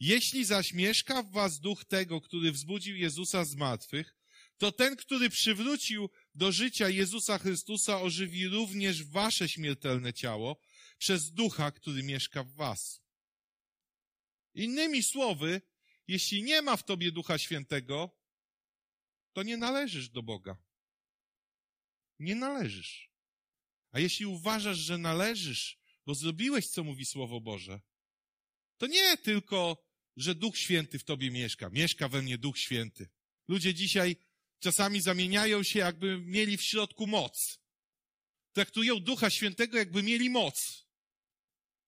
Jeśli 0.01 0.45
zaś 0.45 0.73
mieszka 0.73 1.23
w 1.23 1.31
was 1.31 1.61
duch 1.61 1.85
tego, 1.85 2.21
który 2.21 2.53
wzbudził 2.53 2.97
Jezusa 2.97 3.45
z 3.45 3.55
martwych, 3.55 4.16
to 4.59 4.73
ten, 4.73 4.97
który 4.97 5.31
przywrócił 5.31 6.11
do 6.35 6.53
życia 6.53 6.88
Jezusa 6.88 7.38
Chrystusa, 7.38 8.01
ożywi 8.01 8.49
również 8.49 9.05
wasze 9.05 9.49
śmiertelne 9.49 10.12
ciało 10.12 10.61
przez 10.99 11.33
ducha, 11.33 11.71
który 11.71 12.03
mieszka 12.03 12.45
w 12.45 12.55
was. 12.55 13.03
Innymi 14.55 15.03
słowy, 15.03 15.62
jeśli 16.09 16.42
nie 16.42 16.62
ma 16.62 16.77
w 16.77 16.85
tobie 16.85 17.12
ducha 17.12 17.38
świętego, 17.38 18.11
to 19.33 19.42
nie 19.42 19.57
należysz 19.57 20.09
do 20.09 20.23
Boga. 20.23 20.57
Nie 22.18 22.35
należysz. 22.35 23.11
A 23.92 24.01
jeśli 24.01 24.27
uważasz, 24.27 24.79
że 24.79 24.99
należysz, 24.99 25.82
bo 26.07 26.15
zrobiłeś, 26.15 26.67
co 26.69 26.85
mówi 26.85 27.05
Słowo 27.05 27.41
Boże, 27.41 27.81
to 28.79 28.87
nie 28.87 29.17
tylko, 29.17 29.77
że 30.17 30.35
Duch 30.35 30.59
Święty 30.59 30.99
w 30.99 31.05
tobie 31.05 31.31
mieszka. 31.31 31.71
Mieszka 31.71 32.09
we 32.09 32.23
mnie 32.23 32.38
Duch 32.38 32.59
Święty. 32.59 33.09
Ludzie 33.49 33.75
dzisiaj 33.75 34.17
czasami 34.59 35.01
zamieniają 35.01 35.62
się, 35.62 35.79
jakby 35.79 36.19
mieli 36.19 36.57
w 36.57 36.62
środku 36.62 37.07
moc. 37.07 37.59
Traktują 38.53 39.01
Ducha 39.01 39.31
Świętego, 39.31 39.79
jakby 39.79 40.03
mieli 40.03 40.31
moc. 40.31 40.87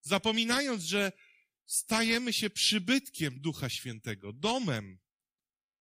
Zapominając, 0.03 0.83
że 0.83 1.13
stajemy 1.67 2.33
się 2.33 2.51
przybytkiem 2.51 3.41
Ducha 3.41 3.69
Świętego, 3.69 4.33
domem 4.33 4.99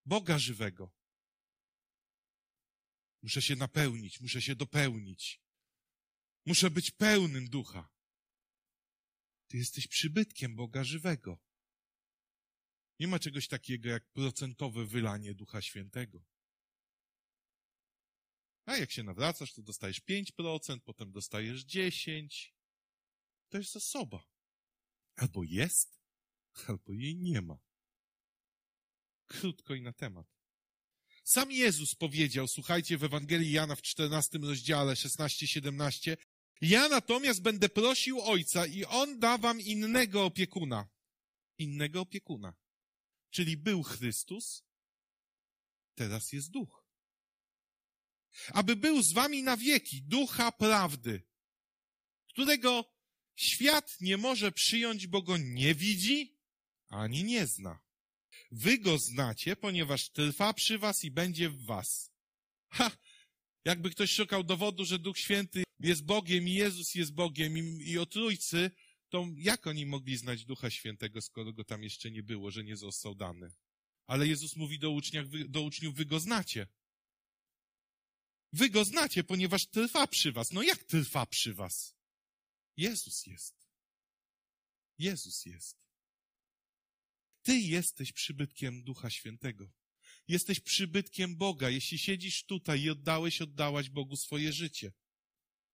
Boga 0.06 0.40
żywego. 0.40 0.94
Muszę 3.22 3.42
się 3.42 3.56
napełnić, 3.56 4.22
muszę 4.22 4.42
się 4.42 4.56
dopełnić. 4.56 5.42
Muszę 6.46 6.70
być 6.70 6.92
pełnym 6.92 7.50
ducha. 7.50 7.93
Ty 9.54 9.58
jesteś 9.58 9.88
przybytkiem 9.88 10.56
Boga 10.56 10.84
żywego. 10.84 11.40
Nie 13.00 13.08
ma 13.08 13.20
czegoś 13.20 13.48
takiego 13.48 13.90
jak 13.90 14.12
procentowe 14.12 14.86
wylanie 14.86 15.34
Ducha 15.34 15.62
Świętego. 15.62 16.26
A 18.66 18.78
jak 18.78 18.92
się 18.92 19.04
nawracasz, 19.04 19.54
to 19.54 19.62
dostajesz 19.62 20.02
5%, 20.02 20.80
potem 20.80 21.12
dostajesz 21.12 21.66
10%. 21.66 22.28
To 23.50 23.58
jest 23.58 23.76
osoba. 23.76 24.28
Albo 25.16 25.44
jest, 25.44 26.00
albo 26.68 26.94
jej 26.94 27.16
nie 27.16 27.42
ma. 27.42 27.60
Krótko 29.26 29.76
i 29.76 29.82
na 29.82 29.94
temat. 29.94 30.28
Sam 31.24 31.52
Jezus 31.52 31.96
powiedział, 31.96 32.48
słuchajcie, 32.48 32.98
w 32.98 33.04
Ewangelii 33.04 33.52
Jana 33.52 33.76
w 33.76 33.82
14 33.82 34.38
rozdziale 34.38 34.94
16-17, 34.94 36.18
ja 36.64 36.90
natomiast 36.90 37.42
będę 37.42 37.70
prosił 37.70 38.22
Ojca 38.22 38.66
i 38.66 38.86
On 38.86 39.20
da 39.20 39.38
wam 39.38 39.62
innego 39.62 40.26
opiekuna. 40.26 40.88
Innego 41.58 42.02
opiekuna. 42.02 42.54
Czyli 43.30 43.58
był 43.58 43.84
Chrystus, 43.84 44.64
teraz 45.96 46.34
jest 46.34 46.52
Duch. 46.52 46.84
Aby 48.54 48.76
był 48.76 49.04
z 49.04 49.14
wami 49.14 49.44
na 49.44 49.58
wieki, 49.58 50.02
Ducha 50.02 50.52
Prawdy, 50.52 51.24
którego 52.28 52.94
świat 53.36 54.02
nie 54.02 54.18
może 54.18 54.52
przyjąć, 54.52 55.08
bo 55.08 55.22
go 55.22 55.38
nie 55.38 55.76
widzi, 55.76 56.38
ani 56.88 57.24
nie 57.24 57.48
zna. 57.48 57.80
Wy 58.52 58.78
go 58.78 58.98
znacie, 58.98 59.56
ponieważ 59.56 60.10
trwa 60.10 60.54
przy 60.54 60.78
was 60.80 61.04
i 61.04 61.12
będzie 61.12 61.50
w 61.50 61.66
was. 61.66 62.12
Ha! 62.70 62.92
Jakby 63.66 63.90
ktoś 63.90 64.12
szukał 64.12 64.44
dowodu, 64.44 64.86
że 64.86 65.00
Duch 65.00 65.18
Święty 65.18 65.63
jest 65.84 66.06
Bogiem 66.06 66.48
i 66.48 66.54
Jezus 66.54 66.96
jest 66.96 67.14
Bogiem 67.14 67.58
i, 67.58 67.90
i 67.90 67.98
o 67.98 68.06
Trójcy, 68.06 68.72
to 69.10 69.28
jak 69.38 69.68
oni 69.68 69.86
mogli 69.86 70.18
znać 70.18 70.46
Ducha 70.46 70.70
Świętego, 70.70 71.22
skoro 71.22 71.54
go 71.54 71.64
tam 71.64 71.84
jeszcze 71.84 72.12
nie 72.12 72.24
było, 72.24 72.52
że 72.52 72.64
nie 72.64 72.78
został 72.78 73.16
dany? 73.16 73.54
Ale 74.06 74.28
Jezus 74.28 74.56
mówi 74.56 74.80
do, 74.80 74.92
uczniach, 74.92 75.26
do 75.48 75.62
uczniów, 75.62 75.96
wy 75.96 76.06
go 76.06 76.20
znacie. 76.20 76.68
Wy 78.54 78.70
go 78.70 78.86
znacie, 78.86 79.24
ponieważ 79.24 79.68
trwa 79.68 80.08
przy 80.08 80.32
was. 80.32 80.52
No 80.52 80.64
jak 80.64 80.84
trwa 80.84 81.26
przy 81.26 81.54
was? 81.54 81.96
Jezus 82.78 83.26
jest. 83.26 83.68
Jezus 84.98 85.46
jest. 85.46 85.78
Ty 87.42 87.60
jesteś 87.60 88.12
przybytkiem 88.12 88.84
Ducha 88.84 89.10
Świętego. 89.10 89.72
Jesteś 90.28 90.60
przybytkiem 90.60 91.36
Boga, 91.36 91.70
jeśli 91.70 91.98
siedzisz 91.98 92.44
tutaj 92.44 92.82
i 92.82 92.90
oddałeś, 92.90 93.42
oddałaś 93.42 93.90
Bogu 93.90 94.16
swoje 94.16 94.54
życie. 94.54 94.94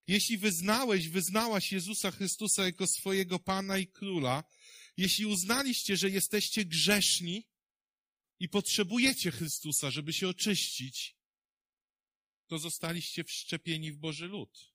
Jeśli 0.09 0.37
wyznałeś, 0.37 1.07
wyznałaś 1.07 1.71
Jezusa 1.71 2.11
Chrystusa 2.11 2.65
jako 2.65 2.87
swojego 2.87 3.39
Pana 3.39 3.77
i 3.77 3.87
Króla, 3.87 4.43
jeśli 4.97 5.25
uznaliście, 5.25 5.97
że 5.97 6.09
jesteście 6.09 6.65
grzeszni 6.65 7.47
i 8.39 8.49
potrzebujecie 8.49 9.31
Chrystusa, 9.31 9.91
żeby 9.91 10.13
się 10.13 10.27
oczyścić, 10.27 11.17
to 12.47 12.59
zostaliście 12.59 13.23
wszczepieni 13.23 13.91
w 13.91 13.97
Boży 13.97 14.27
lud. 14.27 14.73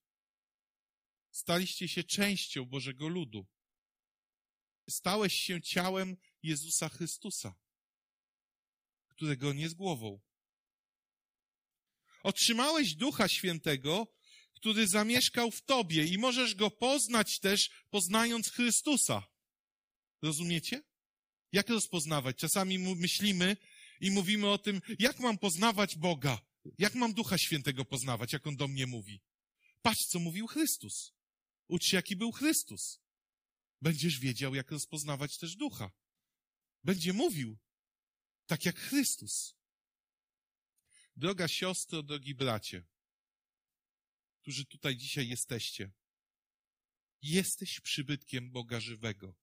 Staliście 1.30 1.88
się 1.88 2.04
częścią 2.04 2.64
Bożego 2.64 3.08
ludu. 3.08 3.46
Stałeś 4.88 5.34
się 5.34 5.62
ciałem 5.62 6.16
Jezusa 6.42 6.88
Chrystusa, 6.88 7.54
którego 9.08 9.52
nie 9.52 9.62
jest 9.62 9.74
głową. 9.74 10.20
Otrzymałeś 12.22 12.94
Ducha 12.94 13.28
Świętego, 13.28 14.14
który 14.54 14.86
zamieszkał 14.86 15.50
w 15.50 15.62
tobie 15.62 16.04
i 16.04 16.18
możesz 16.18 16.54
go 16.54 16.70
poznać 16.70 17.38
też, 17.40 17.70
poznając 17.90 18.50
Chrystusa. 18.50 19.22
Rozumiecie? 20.22 20.82
Jak 21.52 21.68
rozpoznawać? 21.68 22.36
Czasami 22.36 22.78
myślimy 22.78 23.56
i 24.00 24.10
mówimy 24.10 24.50
o 24.50 24.58
tym, 24.58 24.80
jak 24.98 25.20
mam 25.20 25.38
poznawać 25.38 25.96
Boga? 25.96 26.38
Jak 26.78 26.94
mam 26.94 27.12
Ducha 27.12 27.38
Świętego 27.38 27.84
poznawać, 27.84 28.32
jak 28.32 28.46
On 28.46 28.56
do 28.56 28.68
mnie 28.68 28.86
mówi? 28.86 29.22
Patrz, 29.82 30.06
co 30.06 30.18
mówił 30.18 30.46
Chrystus. 30.46 31.12
Ucz 31.68 31.84
się, 31.84 31.96
jaki 31.96 32.16
był 32.16 32.32
Chrystus. 32.32 33.00
Będziesz 33.80 34.18
wiedział, 34.18 34.54
jak 34.54 34.70
rozpoznawać 34.70 35.38
też 35.38 35.56
Ducha. 35.56 35.90
Będzie 36.84 37.12
mówił, 37.12 37.58
tak 38.46 38.64
jak 38.64 38.76
Chrystus. 38.76 39.56
Droga 41.16 41.48
siostro, 41.48 42.02
drogi 42.02 42.34
bracie, 42.34 42.84
którzy 44.44 44.64
tutaj 44.64 44.96
dzisiaj 44.96 45.28
jesteście, 45.28 45.90
jesteś 47.22 47.80
przybytkiem 47.80 48.50
Boga 48.50 48.80
żywego. 48.80 49.34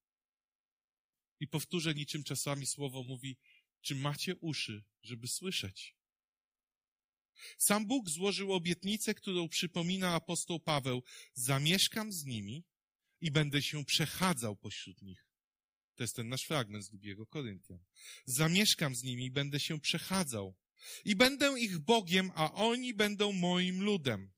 I 1.40 1.48
powtórzę 1.48 1.94
niczym 1.94 2.24
czasami 2.24 2.66
słowo 2.66 3.04
mówi, 3.04 3.38
czy 3.82 3.96
macie 3.96 4.36
uszy, 4.36 4.84
żeby 5.02 5.28
słyszeć? 5.28 5.96
Sam 7.58 7.88
Bóg 7.88 8.10
złożył 8.10 8.54
obietnicę, 8.54 9.14
którą 9.14 9.50
przypomina 9.50 10.14
apostoł 10.16 10.60
Paweł. 10.60 11.04
Zamieszkam 11.34 12.12
z 12.12 12.26
nimi 12.26 12.64
i 13.22 13.32
będę 13.32 13.62
się 13.62 13.86
przechadzał 13.86 14.56
pośród 14.56 15.02
nich. 15.02 15.28
To 15.96 16.04
jest 16.04 16.16
ten 16.16 16.30
nasz 16.30 16.44
fragment 16.44 16.86
z 16.86 16.90
drugiego 16.90 17.26
Koryntian. 17.26 17.84
Zamieszkam 18.26 18.96
z 18.96 19.04
nimi 19.04 19.26
i 19.26 19.32
będę 19.32 19.60
się 19.60 19.80
przechadzał. 19.80 20.56
I 21.06 21.16
będę 21.16 21.60
ich 21.60 21.80
Bogiem, 21.80 22.32
a 22.36 22.54
oni 22.54 22.94
będą 22.94 23.32
moim 23.32 23.84
ludem. 23.84 24.32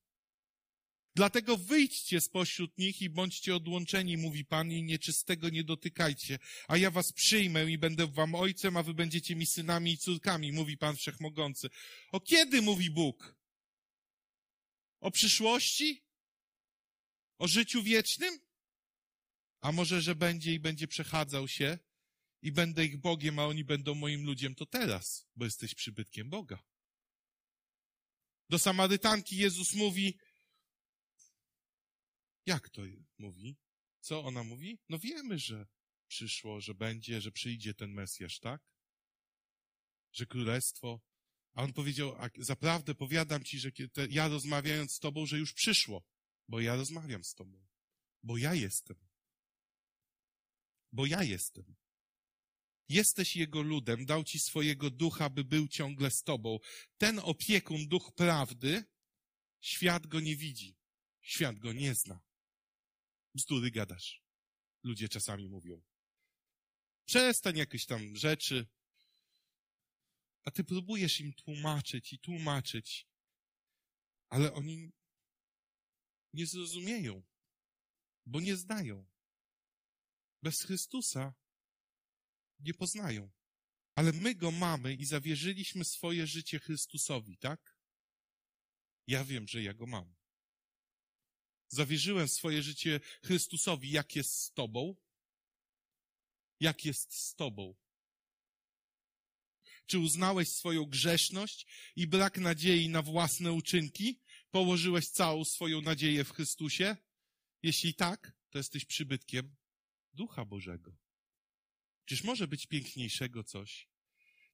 Dlatego 1.15 1.58
wyjdźcie 1.58 2.21
spośród 2.21 2.78
nich 2.78 3.02
i 3.02 3.10
bądźcie 3.10 3.56
odłączeni, 3.56 4.17
mówi 4.17 4.45
Pan, 4.45 4.71
i 4.71 4.84
nieczystego 4.84 5.49
nie 5.49 5.63
dotykajcie, 5.63 6.39
a 6.67 6.78
ja 6.78 6.91
was 6.91 7.13
przyjmę 7.13 7.71
i 7.71 7.78
będę 7.78 8.08
wam 8.08 8.36
ojcem, 8.36 8.78
a 8.78 8.84
wy 8.84 8.93
będziecie 8.93 9.36
mi 9.36 9.45
synami 9.45 9.91
i 9.91 9.97
córkami, 9.97 10.52
mówi 10.52 10.78
Pan 10.78 10.95
Wszechmogący. 10.95 11.69
O 12.12 12.19
kiedy 12.19 12.62
mówi 12.62 12.89
Bóg? 12.89 13.36
O 14.99 15.12
przyszłości? 15.12 16.04
O 17.38 17.47
życiu 17.47 17.84
wiecznym? 17.84 18.39
A 19.62 19.71
może, 19.71 20.02
że 20.02 20.15
będzie 20.15 20.54
i 20.54 20.60
będzie 20.60 20.88
przechadzał 20.88 21.47
się 21.47 21.78
i 22.41 22.52
będę 22.52 22.86
ich 22.86 22.97
Bogiem, 22.97 23.39
a 23.39 23.45
oni 23.45 23.63
będą 23.63 23.95
moim 23.95 24.26
ludziem, 24.26 24.56
to 24.56 24.65
teraz, 24.65 25.28
bo 25.36 25.45
jesteś 25.45 25.76
przybytkiem 25.76 26.30
Boga. 26.30 26.63
Do 28.49 28.60
Samarytanki 28.60 29.38
Jezus 29.38 29.73
mówi, 29.73 30.17
jak 32.46 32.70
to 32.70 32.82
mówi? 33.18 33.58
Co 34.00 34.24
ona 34.24 34.44
mówi? 34.44 34.80
No 34.90 35.00
wiemy, 35.00 35.40
że 35.40 35.68
przyszło, 36.08 36.62
że 36.62 36.76
będzie, 36.76 37.22
że 37.22 37.32
przyjdzie 37.32 37.74
ten 37.74 37.92
Mesjasz, 37.92 38.40
tak? 38.40 38.62
Że 40.12 40.26
królestwo. 40.26 41.02
A 41.54 41.64
on 41.64 41.74
powiedział, 41.74 42.16
zaprawdę 42.38 42.96
powiadam 42.96 43.44
ci, 43.44 43.60
że 43.60 43.72
ja 44.10 44.28
rozmawiając 44.28 44.92
z 44.92 45.00
tobą, 45.00 45.26
że 45.26 45.38
już 45.38 45.54
przyszło, 45.54 46.04
bo 46.48 46.60
ja 46.60 46.76
rozmawiam 46.76 47.24
z 47.24 47.34
tobą, 47.34 47.66
bo 48.24 48.38
ja 48.38 48.54
jestem. 48.54 48.98
Bo 50.92 51.06
ja 51.06 51.24
jestem. 51.24 51.76
Jesteś 52.90 53.36
Jego 53.36 53.62
ludem, 53.62 54.06
dał 54.06 54.24
Ci 54.24 54.40
swojego 54.40 54.90
ducha, 54.90 55.30
by 55.30 55.44
był 55.44 55.68
ciągle 55.68 56.12
z 56.12 56.24
Tobą. 56.24 56.60
Ten 56.98 57.20
opiekun, 57.20 57.88
duch 57.88 58.12
prawdy, 58.16 58.84
świat 59.62 60.08
go 60.08 60.20
nie 60.20 60.36
widzi. 60.36 60.78
Świat 61.22 61.60
go 61.60 61.74
nie 61.74 61.96
zna. 61.96 62.22
Bzdury 63.36 63.72
gadasz. 63.72 64.24
Ludzie 64.84 65.10
czasami 65.10 65.50
mówią. 65.50 65.82
Przestań 67.06 67.58
jakieś 67.58 67.86
tam 67.86 68.15
rzeczy. 68.15 68.67
A 70.43 70.52
ty 70.52 70.63
próbujesz 70.63 71.19
im 71.19 71.34
tłumaczyć 71.34 72.13
i 72.13 72.19
tłumaczyć, 72.19 73.08
ale 74.30 74.54
oni 74.54 74.91
nie 76.34 76.48
zrozumieją, 76.48 77.24
bo 78.26 78.41
nie 78.41 78.56
znają. 78.56 79.06
Bez 80.41 80.62
Chrystusa 80.62 81.34
nie 82.60 82.74
poznają. 82.74 83.32
Ale 83.96 84.13
my 84.13 84.36
go 84.36 84.52
mamy 84.52 84.93
i 84.93 85.06
zawierzyliśmy 85.06 85.86
swoje 85.86 86.28
życie 86.28 86.60
Chrystusowi, 86.60 87.38
tak? 87.38 87.78
Ja 89.08 89.26
wiem, 89.26 89.48
że 89.48 89.63
ja 89.63 89.74
go 89.74 89.86
mam 89.86 90.15
zawierzyłem 91.74 92.28
swoje 92.28 92.64
życie 92.64 93.00
Chrystusowi, 93.24 93.92
jak 93.92 94.16
jest 94.16 94.40
z 94.40 94.52
Tobą? 94.52 94.96
Jak 96.60 96.86
jest 96.86 97.14
z 97.14 97.36
Tobą? 97.36 97.76
Czy 99.86 100.00
uznałeś 100.00 100.50
swoją 100.50 100.86
grzeszność 100.86 101.68
i 101.96 102.08
brak 102.08 102.38
nadziei 102.38 102.90
na 102.90 103.02
własne 103.02 103.52
uczynki? 103.52 104.20
Położyłeś 104.52 105.10
całą 105.10 105.46
swoją 105.46 105.82
nadzieję 105.82 106.24
w 106.24 106.32
Chrystusie? 106.32 106.98
Jeśli 107.64 107.94
tak, 107.94 108.38
to 108.50 108.58
jesteś 108.58 108.86
przybytkiem 108.86 109.56
Ducha 110.14 110.46
Bożego. 110.46 110.98
Czyż 112.06 112.24
może 112.24 112.48
być 112.48 112.68
piękniejszego 112.68 113.44
coś 113.44 113.90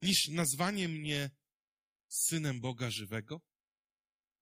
niż 0.01 0.27
nazwanie 0.27 0.87
mnie 0.87 1.29
synem 2.07 2.61
Boga 2.61 2.91
żywego? 2.91 3.41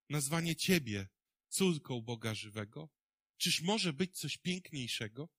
Nazwanie 0.09 0.55
Ciebie 0.55 1.07
córką 1.49 2.01
Boga 2.01 2.35
żywego? 2.35 2.89
Czyż 3.37 3.61
może 3.61 3.93
być 3.93 4.19
coś 4.19 4.37
piękniejszego? 4.37 5.29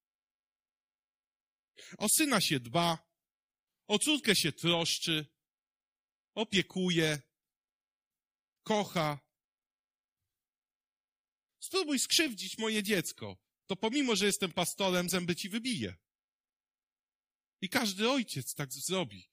O 1.98 2.08
syna 2.08 2.40
się 2.40 2.60
dba, 2.60 3.08
o 3.86 3.98
córkę 3.98 4.36
się 4.36 4.52
troszczy, 4.52 5.26
opiekuje, 6.34 7.22
kocha. 8.62 9.18
Spróbuj 11.60 11.98
skrzywdzić 11.98 12.58
moje 12.58 12.82
dziecko, 12.82 13.36
to 13.66 13.76
pomimo, 13.76 14.16
że 14.16 14.26
jestem 14.26 14.52
pastorem, 14.52 15.08
zęby 15.08 15.36
ci 15.36 15.48
wybije. 15.48 15.96
I 17.60 17.68
każdy 17.68 18.10
ojciec 18.10 18.54
tak 18.54 18.72
zrobi. 18.72 19.30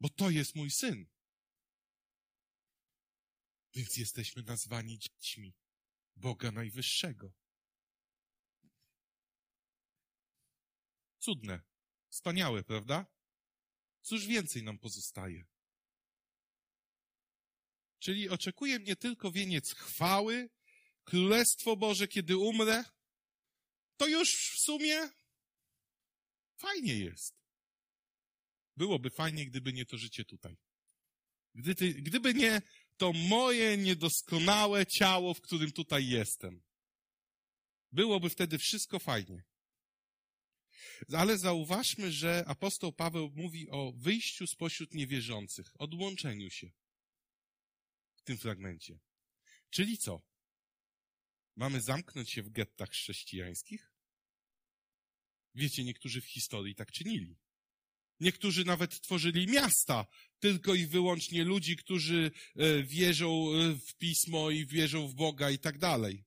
Bo 0.00 0.08
to 0.08 0.30
jest 0.30 0.54
mój 0.54 0.70
syn. 0.70 1.06
Więc 3.74 3.96
jesteśmy 3.96 4.42
nazwani 4.42 4.98
dziećmi 4.98 5.54
Boga 6.16 6.50
Najwyższego. 6.50 7.32
Cudne, 11.18 11.62
wspaniałe, 12.08 12.64
prawda? 12.64 13.06
Cóż 14.02 14.26
więcej 14.26 14.62
nam 14.62 14.78
pozostaje? 14.78 15.46
Czyli 17.98 18.28
oczekuje 18.28 18.78
mnie 18.78 18.96
tylko 18.96 19.32
wieniec 19.32 19.74
chwały, 19.74 20.50
Królestwo 21.04 21.76
Boże, 21.76 22.08
kiedy 22.08 22.36
umrę, 22.36 22.84
to 23.96 24.06
już 24.06 24.34
w 24.34 24.60
sumie 24.60 25.10
fajnie 26.56 26.98
jest. 26.98 27.34
Byłoby 28.76 29.10
fajnie, 29.10 29.46
gdyby 29.46 29.72
nie 29.72 29.86
to 29.86 29.96
życie 29.96 30.24
tutaj. 30.24 30.56
Gdy 31.54 31.74
gdyby 31.94 32.34
nie 32.34 32.62
to 32.98 33.12
moje 33.12 33.76
niedoskonałe 33.76 34.86
ciało, 34.86 35.34
w 35.34 35.40
którym 35.40 35.72
tutaj 35.72 36.08
jestem. 36.08 36.62
Byłoby 37.92 38.30
wtedy 38.30 38.58
wszystko 38.58 38.98
fajnie. 38.98 39.42
Ale 41.12 41.38
zauważmy, 41.38 42.12
że 42.12 42.44
apostoł 42.46 42.92
Paweł 42.92 43.30
mówi 43.34 43.70
o 43.70 43.92
wyjściu 43.92 44.46
spośród 44.46 44.94
niewierzących, 44.94 45.70
odłączeniu 45.78 46.50
się 46.50 46.70
w 48.14 48.22
tym 48.22 48.38
fragmencie. 48.38 48.98
Czyli 49.70 49.98
co? 49.98 50.22
Mamy 51.56 51.80
zamknąć 51.80 52.30
się 52.30 52.42
w 52.42 52.50
gettach 52.50 52.90
chrześcijańskich? 52.90 53.92
Wiecie, 55.54 55.84
niektórzy 55.84 56.20
w 56.20 56.26
historii 56.26 56.74
tak 56.74 56.92
czynili. 56.92 57.38
Niektórzy 58.20 58.64
nawet 58.64 59.00
tworzyli 59.00 59.46
miasta, 59.46 60.06
tylko 60.40 60.74
i 60.74 60.86
wyłącznie 60.86 61.44
ludzi, 61.44 61.76
którzy 61.76 62.30
e, 62.56 62.82
wierzą 62.82 63.52
e, 63.52 63.74
w 63.74 63.94
pismo 63.94 64.50
i 64.50 64.66
wierzą 64.66 65.08
w 65.08 65.14
Boga 65.14 65.50
i 65.50 65.58
tak 65.58 65.78
dalej. 65.78 66.24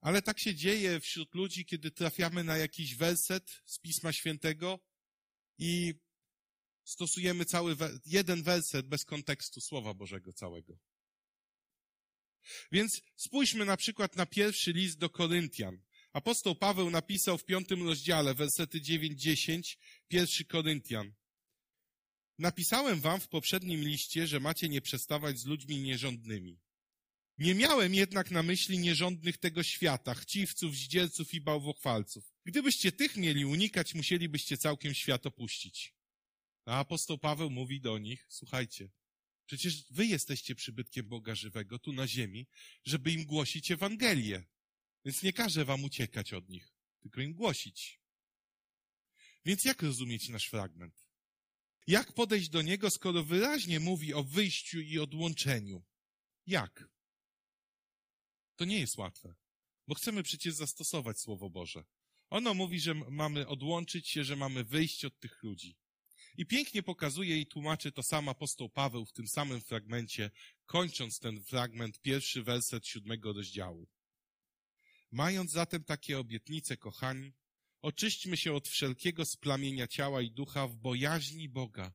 Ale 0.00 0.22
tak 0.22 0.40
się 0.40 0.54
dzieje 0.54 1.00
wśród 1.00 1.34
ludzi, 1.34 1.64
kiedy 1.64 1.90
trafiamy 1.90 2.44
na 2.44 2.56
jakiś 2.56 2.96
werset 2.96 3.62
z 3.66 3.78
Pisma 3.78 4.12
Świętego 4.12 4.78
i 5.58 5.94
stosujemy 6.84 7.44
cały 7.44 7.76
jeden 8.06 8.42
werset 8.42 8.88
bez 8.88 9.04
kontekstu 9.04 9.60
Słowa 9.60 9.94
Bożego 9.94 10.32
całego. 10.32 10.78
Więc 12.72 13.00
spójrzmy 13.16 13.64
na 13.64 13.76
przykład 13.76 14.16
na 14.16 14.26
pierwszy 14.26 14.72
list 14.72 14.98
do 14.98 15.10
Koryntian. 15.10 15.82
Apostoł 16.12 16.54
Paweł 16.54 16.90
napisał 16.90 17.38
w 17.38 17.44
piątym 17.44 17.88
rozdziale, 17.88 18.34
wersety 18.34 18.80
9-10, 18.80 19.76
pierwszy 20.08 20.44
Koryntian. 20.44 21.12
Napisałem 22.38 23.00
wam 23.00 23.20
w 23.20 23.28
poprzednim 23.28 23.80
liście, 23.80 24.26
że 24.26 24.40
macie 24.40 24.68
nie 24.68 24.80
przestawać 24.80 25.38
z 25.38 25.46
ludźmi 25.46 25.82
nierządnymi. 25.82 26.60
Nie 27.38 27.54
miałem 27.54 27.94
jednak 27.94 28.30
na 28.30 28.42
myśli 28.42 28.78
nierządnych 28.78 29.38
tego 29.38 29.62
świata, 29.62 30.14
chciwców, 30.14 30.76
zdzielców 30.76 31.34
i 31.34 31.40
bałwochwalców. 31.40 32.32
Gdybyście 32.44 32.92
tych 32.92 33.16
mieli 33.16 33.44
unikać, 33.44 33.94
musielibyście 33.94 34.56
całkiem 34.58 34.94
świat 34.94 35.26
opuścić. 35.26 35.94
A 36.66 36.78
apostoł 36.78 37.18
Paweł 37.18 37.50
mówi 37.50 37.80
do 37.80 37.98
nich, 37.98 38.26
słuchajcie, 38.28 38.90
przecież 39.46 39.84
wy 39.90 40.06
jesteście 40.06 40.54
przybytkiem 40.54 41.08
Boga 41.08 41.34
żywego 41.34 41.78
tu 41.78 41.92
na 41.92 42.08
ziemi, 42.08 42.46
żeby 42.84 43.12
im 43.12 43.24
głosić 43.24 43.70
Ewangelię. 43.70 44.44
Więc 45.04 45.22
nie 45.22 45.32
każę 45.32 45.64
wam 45.64 45.84
uciekać 45.84 46.32
od 46.32 46.48
nich, 46.48 46.74
tylko 47.00 47.20
im 47.20 47.34
głosić. 47.34 48.00
Więc 49.44 49.64
jak 49.64 49.82
rozumieć 49.82 50.28
nasz 50.28 50.46
fragment? 50.46 51.08
Jak 51.86 52.12
podejść 52.12 52.48
do 52.48 52.62
niego, 52.62 52.90
skoro 52.90 53.24
wyraźnie 53.24 53.80
mówi 53.80 54.14
o 54.14 54.24
wyjściu 54.24 54.80
i 54.80 54.98
odłączeniu? 54.98 55.84
Jak? 56.46 56.88
To 58.56 58.64
nie 58.64 58.80
jest 58.80 58.98
łatwe, 58.98 59.34
bo 59.88 59.94
chcemy 59.94 60.22
przecież 60.22 60.54
zastosować 60.54 61.20
Słowo 61.20 61.50
Boże. 61.50 61.84
Ono 62.30 62.54
mówi, 62.54 62.80
że 62.80 62.94
mamy 62.94 63.46
odłączyć 63.46 64.08
się, 64.08 64.24
że 64.24 64.36
mamy 64.36 64.64
wyjść 64.64 65.04
od 65.04 65.18
tych 65.18 65.42
ludzi. 65.42 65.76
I 66.36 66.46
pięknie 66.46 66.82
pokazuje 66.82 67.40
i 67.40 67.46
tłumaczy 67.46 67.92
to 67.92 68.02
sam 68.02 68.28
apostoł 68.28 68.68
Paweł 68.68 69.06
w 69.06 69.12
tym 69.12 69.28
samym 69.28 69.60
fragmencie, 69.60 70.30
kończąc 70.66 71.18
ten 71.18 71.44
fragment, 71.44 72.00
pierwszy 72.00 72.42
werset 72.42 72.86
siódmego 72.86 73.32
rozdziału. 73.32 73.88
Mając 75.12 75.50
zatem 75.50 75.84
takie 75.84 76.18
obietnice, 76.18 76.76
kochani, 76.76 77.32
oczyśćmy 77.82 78.36
się 78.36 78.52
od 78.52 78.68
wszelkiego 78.68 79.24
splamienia 79.24 79.86
ciała 79.86 80.22
i 80.22 80.30
ducha 80.30 80.68
w 80.68 80.76
bojaźni 80.76 81.48
Boga, 81.48 81.92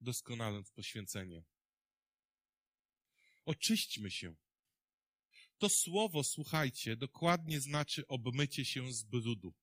doskonaląc 0.00 0.70
poświęcenie. 0.70 1.44
Oczyśćmy 3.44 4.10
się. 4.10 4.34
To 5.58 5.68
słowo, 5.68 6.24
słuchajcie, 6.24 6.96
dokładnie 6.96 7.60
znaczy 7.60 8.06
obmycie 8.06 8.64
się 8.64 8.92
z 8.92 9.02
brudu. 9.02 9.54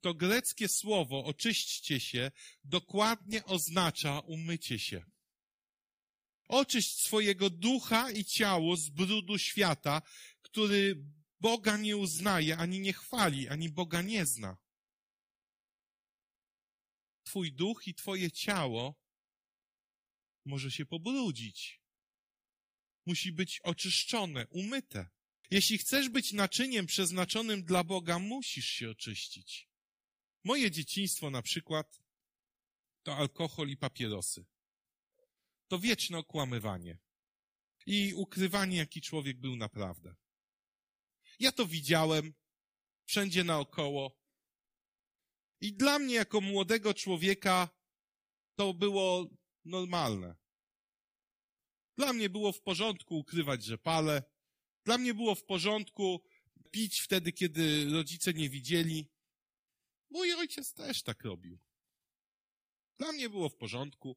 To 0.00 0.14
greckie 0.14 0.68
słowo, 0.68 1.24
oczyśćcie 1.24 2.00
się, 2.00 2.30
dokładnie 2.64 3.44
oznacza 3.44 4.18
umycie 4.20 4.78
się. 4.78 5.04
Oczyść 6.48 7.02
swojego 7.02 7.50
ducha 7.50 8.10
i 8.10 8.24
ciało 8.24 8.76
z 8.76 8.88
brudu 8.88 9.38
świata, 9.38 10.02
który 10.42 11.04
Boga 11.40 11.76
nie 11.76 11.96
uznaje, 11.96 12.56
ani 12.56 12.80
nie 12.80 12.92
chwali, 12.92 13.48
ani 13.48 13.68
Boga 13.68 14.02
nie 14.02 14.26
zna. 14.26 14.56
Twój 17.24 17.52
duch 17.52 17.86
i 17.86 17.94
twoje 17.94 18.30
ciało 18.30 19.00
może 20.44 20.70
się 20.70 20.86
pobrudzić. 20.86 21.80
Musi 23.06 23.32
być 23.32 23.60
oczyszczone, 23.60 24.46
umyte. 24.46 25.08
Jeśli 25.50 25.78
chcesz 25.78 26.08
być 26.08 26.32
naczyniem 26.32 26.86
przeznaczonym 26.86 27.64
dla 27.64 27.84
Boga, 27.84 28.18
musisz 28.18 28.66
się 28.66 28.90
oczyścić. 28.90 29.68
Moje 30.44 30.70
dzieciństwo 30.70 31.30
na 31.30 31.42
przykład 31.42 32.02
to 33.02 33.16
alkohol 33.16 33.68
i 33.68 33.76
papierosy. 33.76 34.46
To 35.68 35.78
wieczne 35.78 36.18
okłamywanie 36.18 36.98
i 37.86 38.14
ukrywanie, 38.14 38.76
jaki 38.76 39.00
człowiek 39.00 39.40
był 39.40 39.56
naprawdę. 39.56 40.14
Ja 41.40 41.52
to 41.52 41.66
widziałem 41.66 42.34
wszędzie 43.04 43.44
naokoło. 43.44 44.20
I 45.60 45.72
dla 45.72 45.98
mnie, 45.98 46.14
jako 46.14 46.40
młodego 46.40 46.94
człowieka, 46.94 47.68
to 48.54 48.74
było 48.74 49.26
normalne. 49.64 50.36
Dla 51.96 52.12
mnie 52.12 52.30
było 52.30 52.52
w 52.52 52.62
porządku 52.62 53.18
ukrywać, 53.18 53.64
że 53.64 53.78
palę. 53.78 54.22
Dla 54.84 54.98
mnie 54.98 55.14
było 55.14 55.34
w 55.34 55.44
porządku 55.44 56.22
pić 56.70 57.00
wtedy, 57.00 57.32
kiedy 57.32 57.90
rodzice 57.90 58.32
nie 58.32 58.48
widzieli. 58.50 59.10
Mój 60.10 60.34
ojciec 60.34 60.74
też 60.74 61.02
tak 61.02 61.24
robił. 61.24 61.58
Dla 62.98 63.12
mnie 63.12 63.30
było 63.30 63.48
w 63.48 63.56
porządku 63.56 64.16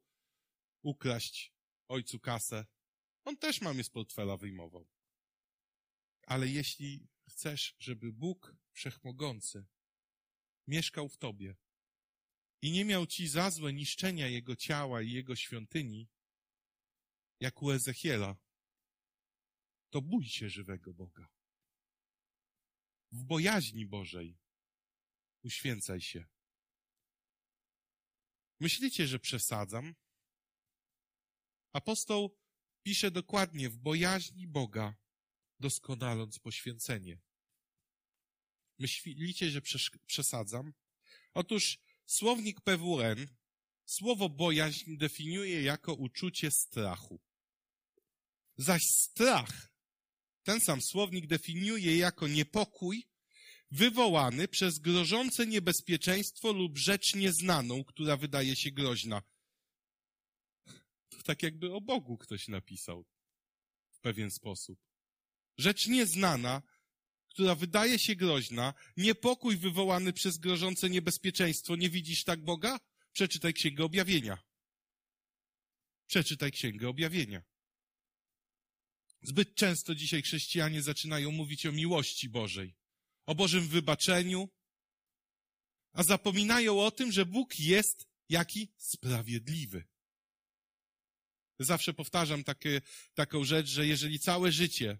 ukraść 0.81 1.53
ojcu 1.87 2.19
kasę. 2.19 2.65
On 3.25 3.37
też 3.37 3.61
mamie 3.61 3.83
z 3.83 3.89
portfela 3.89 4.37
wyjmował. 4.37 4.87
Ale 6.27 6.47
jeśli 6.47 7.12
chcesz, 7.33 7.75
żeby 7.79 8.13
Bóg 8.13 8.55
Wszechmogący 8.71 9.65
mieszkał 10.67 11.09
w 11.09 11.17
tobie 11.17 11.55
i 12.61 12.71
nie 12.71 12.85
miał 12.85 13.07
ci 13.07 13.27
za 13.27 13.51
złe 13.51 13.73
niszczenia 13.73 14.27
Jego 14.27 14.55
ciała 14.55 15.01
i 15.01 15.11
Jego 15.11 15.35
świątyni, 15.35 16.09
jak 17.39 17.61
u 17.61 17.71
Ezechiela, 17.71 18.37
to 19.89 20.01
bój 20.01 20.25
się 20.25 20.49
żywego 20.49 20.93
Boga. 20.93 21.29
W 23.11 23.23
bojaźni 23.23 23.85
Bożej 23.85 24.37
uświęcaj 25.43 26.01
się. 26.01 26.25
Myślicie, 28.59 29.07
że 29.07 29.19
przesadzam? 29.19 29.95
Apostoł 31.73 32.37
pisze 32.83 33.11
dokładnie 33.11 33.69
w 33.69 33.77
bojaźni 33.77 34.47
Boga 34.47 35.02
doskonaląc 35.63 36.39
poświęcenie. 36.39 37.17
Myślicie, 38.79 39.49
że 39.49 39.61
przesadzam? 40.07 40.73
Otóż 41.33 41.79
słownik 42.05 42.61
PWN 42.61 43.27
słowo 43.85 44.29
bojaźń 44.29 44.97
definiuje 44.97 45.63
jako 45.63 45.93
uczucie 45.93 46.51
strachu. 46.51 47.21
Zaś 48.57 48.83
strach, 48.83 49.73
ten 50.43 50.59
sam 50.61 50.81
słownik 50.81 51.27
definiuje 51.27 51.97
jako 51.97 52.27
niepokój 52.27 53.07
wywołany 53.71 54.47
przez 54.47 54.79
grożące 54.79 55.47
niebezpieczeństwo 55.47 56.51
lub 56.53 56.77
rzecz 56.77 57.15
nieznaną, 57.15 57.83
która 57.83 58.17
wydaje 58.17 58.55
się 58.55 58.71
groźna. 58.71 59.21
To 61.09 61.23
tak 61.23 61.43
jakby 61.43 61.73
o 61.73 61.81
Bogu 61.81 62.17
ktoś 62.17 62.47
napisał 62.47 63.05
w 63.91 63.99
pewien 63.99 64.31
sposób. 64.31 64.92
Rzecz 65.57 65.87
nieznana, 65.87 66.61
która 67.29 67.55
wydaje 67.55 67.99
się 67.99 68.15
groźna, 68.15 68.73
niepokój 68.97 69.57
wywołany 69.57 70.13
przez 70.13 70.37
grożące 70.37 70.89
niebezpieczeństwo. 70.89 71.75
Nie 71.75 71.89
widzisz 71.89 72.23
tak 72.23 72.43
Boga? 72.43 72.79
Przeczytaj 73.11 73.53
Księgę 73.53 73.83
Objawienia. 73.83 74.37
Przeczytaj 76.07 76.51
Księgę 76.51 76.89
Objawienia. 76.89 77.43
Zbyt 79.21 79.55
często 79.55 79.95
dzisiaj 79.95 80.21
chrześcijanie 80.21 80.81
zaczynają 80.81 81.31
mówić 81.31 81.65
o 81.65 81.71
miłości 81.71 82.29
Bożej, 82.29 82.75
o 83.25 83.35
Bożym 83.35 83.67
wybaczeniu, 83.67 84.49
a 85.91 86.03
zapominają 86.03 86.79
o 86.79 86.91
tym, 86.91 87.11
że 87.11 87.25
Bóg 87.25 87.59
jest 87.59 88.07
jaki? 88.29 88.73
Sprawiedliwy. 88.77 89.83
Zawsze 91.59 91.93
powtarzam 91.93 92.43
takie, 92.43 92.81
taką 93.13 93.43
rzecz, 93.43 93.67
że 93.67 93.87
jeżeli 93.87 94.19
całe 94.19 94.51
życie 94.51 94.99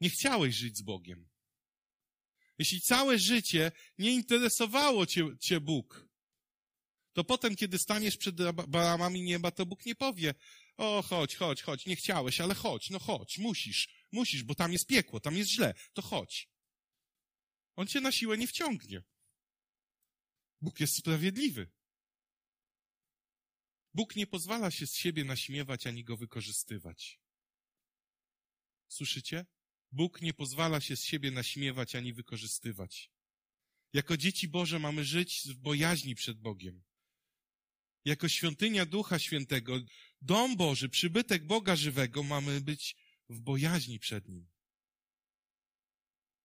nie 0.00 0.10
chciałeś 0.10 0.54
żyć 0.54 0.78
z 0.78 0.82
Bogiem. 0.82 1.28
Jeśli 2.58 2.80
całe 2.80 3.18
życie 3.18 3.72
nie 3.98 4.10
interesowało 4.10 5.06
cię, 5.06 5.28
cię 5.40 5.60
Bóg, 5.60 6.08
to 7.12 7.24
potem, 7.24 7.56
kiedy 7.56 7.78
staniesz 7.78 8.16
przed 8.16 8.36
bramami 8.52 9.22
nieba, 9.22 9.50
to 9.50 9.66
Bóg 9.66 9.86
nie 9.86 9.94
powie, 9.94 10.34
o 10.76 11.02
chodź, 11.02 11.36
chodź, 11.36 11.62
chodź, 11.62 11.86
nie 11.86 11.96
chciałeś, 11.96 12.40
ale 12.40 12.54
chodź, 12.54 12.90
no 12.90 12.98
chodź, 12.98 13.38
musisz. 13.38 13.88
Musisz, 14.12 14.42
bo 14.42 14.54
tam 14.54 14.72
jest 14.72 14.86
piekło, 14.86 15.20
tam 15.20 15.36
jest 15.36 15.50
źle. 15.50 15.74
To 15.92 16.02
chodź. 16.02 16.48
On 17.76 17.86
cię 17.86 18.00
na 18.00 18.12
siłę 18.12 18.38
nie 18.38 18.46
wciągnie. 18.46 19.02
Bóg 20.60 20.80
jest 20.80 20.96
sprawiedliwy. 20.96 21.70
Bóg 23.94 24.16
nie 24.16 24.26
pozwala 24.26 24.70
się 24.70 24.86
z 24.86 24.94
siebie 24.94 25.24
naśmiewać 25.24 25.86
ani 25.86 26.04
go 26.04 26.16
wykorzystywać. 26.16 27.20
Słyszycie? 28.88 29.46
Bóg 29.96 30.22
nie 30.22 30.34
pozwala 30.34 30.80
się 30.80 30.96
z 30.96 31.04
siebie 31.04 31.30
naśmiewać 31.30 31.94
ani 31.94 32.12
wykorzystywać. 32.12 33.10
Jako 33.92 34.16
dzieci 34.16 34.48
Boże 34.48 34.78
mamy 34.78 35.04
żyć 35.04 35.42
w 35.46 35.54
bojaźni 35.54 36.14
przed 36.14 36.40
Bogiem. 36.40 36.82
Jako 38.04 38.28
świątynia 38.28 38.86
Ducha 38.86 39.18
Świętego, 39.18 39.80
dom 40.22 40.56
Boży, 40.56 40.88
przybytek 40.88 41.46
Boga 41.46 41.76
żywego, 41.76 42.22
mamy 42.22 42.60
być 42.60 42.96
w 43.28 43.40
bojaźni 43.40 43.98
przed 43.98 44.28
Nim. 44.28 44.48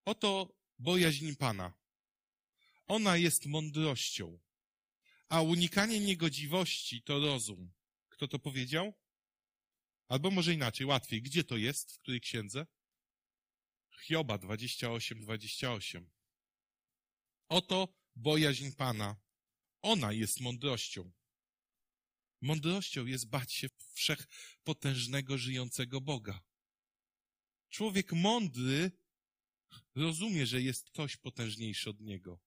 Oto 0.05 0.55
bojaźń 0.79 1.35
Pana. 1.35 1.73
Ona 2.87 3.17
jest 3.17 3.45
mądrością, 3.45 4.39
a 5.29 5.41
unikanie 5.41 5.99
niegodziwości 5.99 7.03
to 7.03 7.19
rozum. 7.19 7.71
Kto 8.09 8.27
to 8.27 8.39
powiedział? 8.39 8.93
Albo 10.07 10.31
może 10.31 10.53
inaczej, 10.53 10.87
łatwiej. 10.87 11.21
Gdzie 11.21 11.43
to 11.43 11.57
jest? 11.57 11.91
W 11.91 11.99
której 11.99 12.21
księdze? 12.21 12.65
Hioba 14.01 14.37
28, 14.37 15.19
28. 15.19 16.09
Oto 17.49 17.87
bojaźń 18.15 18.71
Pana. 18.71 19.15
Ona 19.81 20.13
jest 20.13 20.39
mądrością. 20.39 21.11
Mądrością 22.41 23.05
jest 23.05 23.29
bać 23.29 23.53
się 23.53 23.67
wszechpotężnego, 23.93 25.37
żyjącego 25.37 26.01
Boga. 26.01 26.43
Człowiek 27.69 28.13
mądry 28.13 28.91
rozumie, 29.95 30.45
że 30.45 30.61
jest 30.61 30.83
ktoś 30.83 31.17
potężniejszy 31.17 31.89
od 31.89 32.01
niego. 32.01 32.39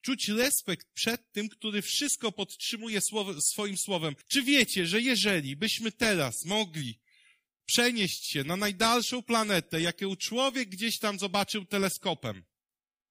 Czuć 0.00 0.28
respekt 0.28 0.92
przed 0.92 1.32
tym, 1.32 1.48
który 1.48 1.82
wszystko 1.82 2.32
podtrzymuje 2.32 3.00
swoim 3.40 3.76
słowem. 3.76 4.14
Czy 4.28 4.42
wiecie, 4.42 4.86
że 4.86 5.00
jeżeli 5.00 5.56
byśmy 5.56 5.92
teraz 5.92 6.44
mogli 6.44 7.00
przenieść 7.66 8.26
się 8.26 8.44
na 8.44 8.56
najdalszą 8.56 9.22
planetę, 9.22 9.80
jaką 9.80 10.16
człowiek 10.16 10.68
gdzieś 10.68 10.98
tam 10.98 11.18
zobaczył 11.18 11.64
teleskopem, 11.64 12.44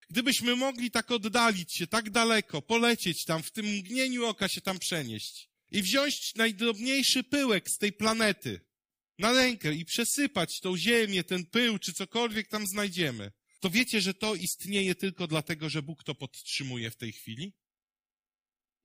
gdybyśmy 0.10 0.56
mogli 0.56 0.92
tak 0.92 1.12
oddalić 1.12 1.74
się, 1.74 1.88
tak 1.88 2.10
daleko, 2.10 2.62
polecieć 2.62 3.26
tam, 3.26 3.44
w 3.44 3.52
tym 3.52 3.66
mgnieniu 3.66 4.26
oka 4.26 4.48
się 4.48 4.62
tam 4.62 4.80
przenieść 4.80 5.50
i 5.72 5.82
wziąć 5.82 6.36
najdrobniejszy 6.36 7.24
pyłek 7.24 7.70
z 7.70 7.78
tej 7.78 7.94
planety, 7.94 8.62
na 9.18 9.34
rękę 9.34 9.74
i 9.74 9.86
przesypać 9.86 10.60
tą 10.60 10.78
ziemię, 10.78 11.24
ten 11.24 11.46
pył, 11.46 11.80
czy 11.80 11.94
cokolwiek 11.94 12.48
tam 12.48 12.68
znajdziemy, 12.68 13.32
to 13.60 13.70
wiecie, 13.70 14.02
że 14.02 14.14
to 14.14 14.36
istnieje 14.36 14.96
tylko 14.96 15.28
dlatego, 15.28 15.70
że 15.70 15.82
Bóg 15.82 16.04
to 16.04 16.16
podtrzymuje 16.16 16.92
w 16.92 16.96
tej 16.96 17.12
chwili? 17.12 17.54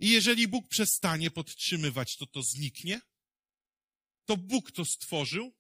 I 0.01 0.11
jeżeli 0.11 0.49
Bóg 0.49 0.69
przestanie 0.69 1.31
podtrzymywać, 1.31 2.17
to 2.17 2.27
to 2.27 2.43
zniknie? 2.43 3.01
To 4.27 4.37
Bóg 4.37 4.73
to 4.73 4.85
stworzył 4.85 5.55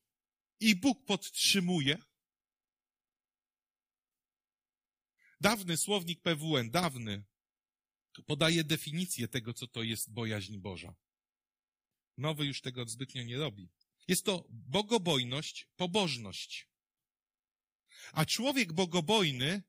i 0.60 0.76
Bóg 0.76 1.04
podtrzymuje. 1.04 1.98
Dawny 5.40 5.76
słownik 5.76 6.22
PWN, 6.22 6.70
dawny, 6.70 7.24
podaje 8.26 8.64
definicję 8.64 9.28
tego, 9.28 9.54
co 9.54 9.66
to 9.66 9.82
jest 9.82 10.12
bojaźń 10.12 10.58
Boża. 10.58 10.94
Nowy 12.16 12.46
już 12.46 12.60
tego 12.60 12.88
zbytnio 12.88 13.22
nie 13.22 13.38
robi. 13.38 13.68
Jest 14.08 14.24
to 14.24 14.46
bogobojność, 14.50 15.68
pobożność. 15.76 16.68
A 18.12 18.24
człowiek 18.24 18.72
bogobojny, 18.72 19.62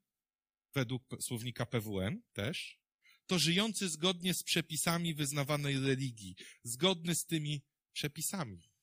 według 0.73 1.03
słownika 1.19 1.65
PWN 1.65 2.21
też, 2.33 2.79
to 3.25 3.39
żyjący 3.39 3.89
zgodnie 3.89 4.33
z 4.33 4.43
przepisami 4.43 5.13
wyznawanej 5.13 5.79
religii, 5.79 6.35
zgodny 6.63 7.15
z 7.15 7.25
tymi 7.25 7.61
przepisami. 7.93 8.76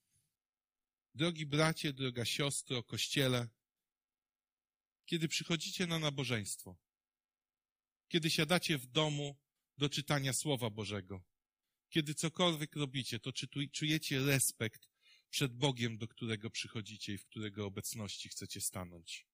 Drogi 1.14 1.46
bracie, 1.46 1.92
droga 1.92 2.24
siostro, 2.24 2.82
kościele, 2.82 3.48
kiedy 5.06 5.28
przychodzicie 5.28 5.86
na 5.86 5.98
nabożeństwo, 5.98 6.76
kiedy 8.08 8.30
siadacie 8.30 8.78
w 8.78 8.86
domu 8.86 9.36
do 9.78 9.88
czytania 9.88 10.32
Słowa 10.32 10.70
Bożego, 10.70 11.24
kiedy 11.88 12.14
cokolwiek 12.14 12.76
robicie, 12.76 13.20
to 13.20 13.32
czy 13.32 13.48
czujecie 13.72 14.26
respekt 14.26 14.88
przed 15.30 15.56
Bogiem, 15.56 15.98
do 15.98 16.08
którego 16.08 16.50
przychodzicie 16.50 17.14
i 17.14 17.18
w 17.18 17.26
którego 17.26 17.66
obecności 17.66 18.28
chcecie 18.28 18.60
stanąć 18.60 19.26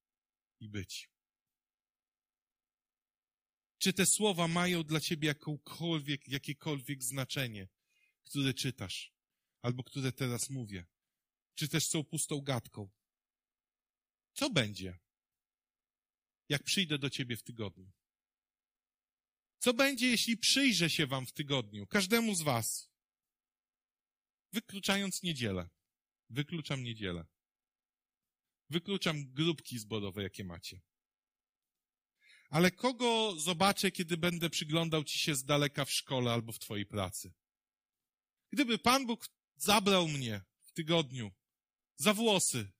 i 0.60 0.68
być. 0.68 1.10
Czy 3.78 3.92
te 3.92 4.06
słowa 4.06 4.48
mają 4.48 4.82
dla 4.82 5.00
ciebie 5.00 5.28
jakąkolwiek, 5.28 6.28
jakiekolwiek 6.28 7.02
znaczenie, 7.02 7.68
które 8.24 8.54
czytasz, 8.54 9.12
albo 9.62 9.84
które 9.84 10.12
teraz 10.12 10.50
mówię? 10.50 10.86
Czy 11.60 11.68
też 11.68 11.86
są 11.86 12.04
pustą 12.04 12.40
gadką? 12.40 12.90
Co 14.32 14.50
będzie, 14.50 14.98
jak 16.48 16.62
przyjdę 16.62 16.98
do 16.98 17.10
ciebie 17.10 17.36
w 17.36 17.42
tygodniu? 17.42 17.90
Co 19.58 19.74
będzie, 19.74 20.06
jeśli 20.06 20.36
przyjrzę 20.36 20.90
się 20.90 21.06
wam 21.06 21.26
w 21.26 21.32
tygodniu, 21.32 21.86
każdemu 21.86 22.34
z 22.34 22.42
was, 22.42 22.90
wykluczając 24.52 25.22
niedzielę? 25.22 25.68
Wykluczam 26.30 26.82
niedzielę. 26.82 27.26
Wykluczam 28.70 29.32
grupki 29.32 29.78
zborowe, 29.78 30.22
jakie 30.22 30.44
macie. 30.44 30.80
Ale 32.50 32.70
kogo 32.70 33.34
zobaczę, 33.36 33.90
kiedy 33.90 34.16
będę 34.16 34.50
przyglądał 34.50 35.04
ci 35.04 35.18
się 35.18 35.34
z 35.34 35.44
daleka 35.44 35.84
w 35.84 35.92
szkole 35.92 36.32
albo 36.32 36.52
w 36.52 36.58
twojej 36.58 36.86
pracy? 36.86 37.32
Gdyby 38.52 38.78
Pan 38.78 39.06
Bóg 39.06 39.28
zabrał 39.56 40.08
mnie 40.08 40.42
w 40.60 40.72
tygodniu 40.72 41.39
za 42.00 42.14
włosy, 42.14 42.72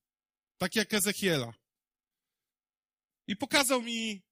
tak 0.57 0.77
jak 0.77 0.95
Ezechiela, 0.95 1.53
i 3.27 3.37
pokazał 3.37 3.83
mi 3.83 4.23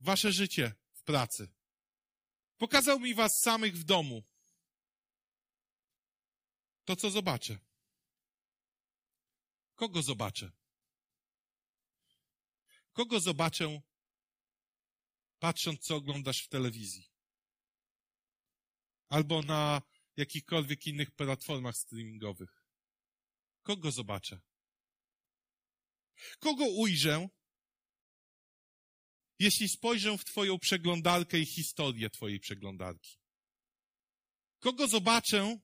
wasze 0.00 0.32
życie 0.32 0.74
w 0.92 1.02
pracy, 1.02 1.48
pokazał 2.56 3.00
mi 3.00 3.14
was 3.14 3.40
samych 3.40 3.76
w 3.76 3.84
domu, 3.84 4.22
to 6.84 6.96
co 6.96 7.10
zobaczę? 7.10 7.58
Kogo 9.74 10.02
zobaczę? 10.02 10.52
Kogo 12.92 13.20
zobaczę, 13.20 13.80
patrząc, 15.38 15.80
co 15.80 15.96
oglądasz 15.96 16.42
w 16.42 16.48
telewizji? 16.48 17.10
Albo 19.08 19.42
na 19.42 19.82
jakichkolwiek 20.16 20.86
innych 20.86 21.10
platformach 21.10 21.76
streamingowych. 21.76 22.57
Kogo 23.68 23.90
zobaczę? 23.90 24.40
Kogo 26.38 26.64
ujrzę, 26.64 27.28
jeśli 29.38 29.68
spojrzę 29.68 30.18
w 30.18 30.24
Twoją 30.24 30.58
przeglądarkę 30.58 31.38
i 31.38 31.46
historię 31.46 32.10
Twojej 32.10 32.40
przeglądarki? 32.40 33.18
Kogo 34.58 34.88
zobaczę, 34.88 35.58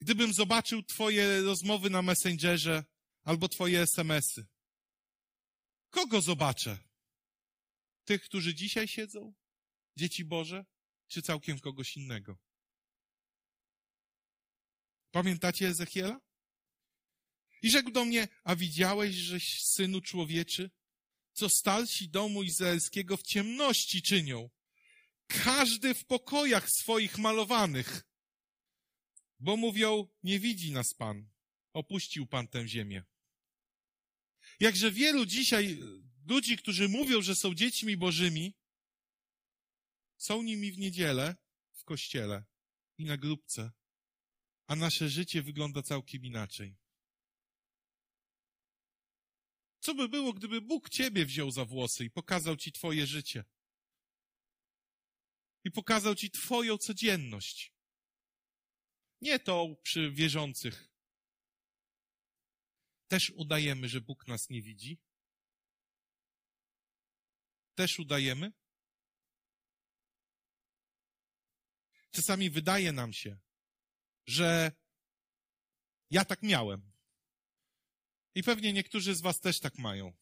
Gdybym 0.00 0.32
zobaczył 0.32 0.82
Twoje 0.82 1.42
rozmowy 1.42 1.90
na 1.90 2.02
Messengerze 2.02 2.84
albo 3.22 3.48
Twoje 3.48 3.82
SMSy, 3.82 4.46
kogo 5.90 6.20
zobaczę? 6.20 6.78
Tych, 8.04 8.22
którzy 8.22 8.54
dzisiaj 8.54 8.88
siedzą? 8.88 9.34
Dzieci 9.96 10.24
Boże? 10.24 10.64
Czy 11.08 11.22
całkiem 11.22 11.58
kogoś 11.58 11.96
innego? 11.96 12.38
Pamiętacie 15.10 15.68
Ezechiela? 15.68 16.29
I 17.62 17.70
rzekł 17.70 17.90
do 17.90 18.04
mnie, 18.04 18.28
a 18.44 18.56
widziałeś, 18.56 19.14
żeś, 19.14 19.62
synu 19.64 20.00
człowieczy, 20.00 20.70
co 21.32 21.48
starsi 21.48 22.08
domu 22.08 22.42
izraelskiego 22.42 23.16
w 23.16 23.22
ciemności 23.22 24.02
czynią, 24.02 24.50
każdy 25.26 25.94
w 25.94 26.04
pokojach 26.04 26.70
swoich 26.70 27.18
malowanych, 27.18 28.06
bo 29.38 29.56
mówią, 29.56 30.08
nie 30.22 30.40
widzi 30.40 30.72
nas 30.72 30.94
Pan, 30.94 31.28
opuścił 31.72 32.26
Pan 32.26 32.48
tę 32.48 32.68
ziemię. 32.68 33.04
Jakże 34.60 34.90
wielu 34.90 35.26
dzisiaj 35.26 35.78
ludzi, 36.26 36.56
którzy 36.56 36.88
mówią, 36.88 37.22
że 37.22 37.36
są 37.36 37.54
dziećmi 37.54 37.96
Bożymi, 37.96 38.54
są 40.16 40.42
nimi 40.42 40.72
w 40.72 40.78
niedzielę 40.78 41.36
w 41.72 41.84
kościele 41.84 42.44
i 42.98 43.04
na 43.04 43.16
grupce, 43.16 43.70
a 44.66 44.76
nasze 44.76 45.08
życie 45.08 45.42
wygląda 45.42 45.82
całkiem 45.82 46.24
inaczej. 46.24 46.79
Co 49.80 49.94
by 49.94 50.08
było, 50.08 50.32
gdyby 50.32 50.60
Bóg 50.60 50.88
ciebie 50.88 51.26
wziął 51.26 51.50
za 51.50 51.64
włosy 51.64 52.04
i 52.04 52.10
pokazał 52.10 52.56
ci 52.56 52.72
twoje 52.72 53.06
życie? 53.06 53.44
I 55.64 55.70
pokazał 55.70 56.14
ci 56.14 56.30
twoją 56.30 56.78
codzienność. 56.78 57.72
Nie 59.20 59.38
to 59.38 59.76
przy 59.82 60.10
wierzących. 60.10 60.90
Też 63.08 63.30
udajemy, 63.30 63.88
że 63.88 64.00
Bóg 64.00 64.26
nas 64.26 64.50
nie 64.50 64.62
widzi? 64.62 64.98
Też 67.74 67.98
udajemy? 67.98 68.52
Czasami 72.10 72.50
wydaje 72.50 72.92
nam 72.92 73.12
się, 73.12 73.38
że 74.26 74.72
ja 76.10 76.24
tak 76.24 76.42
miałem. 76.42 76.89
I 78.34 78.42
pewnie 78.42 78.72
niektórzy 78.72 79.14
z 79.14 79.20
Was 79.20 79.40
też 79.40 79.60
tak 79.60 79.78
mają. 79.78 80.12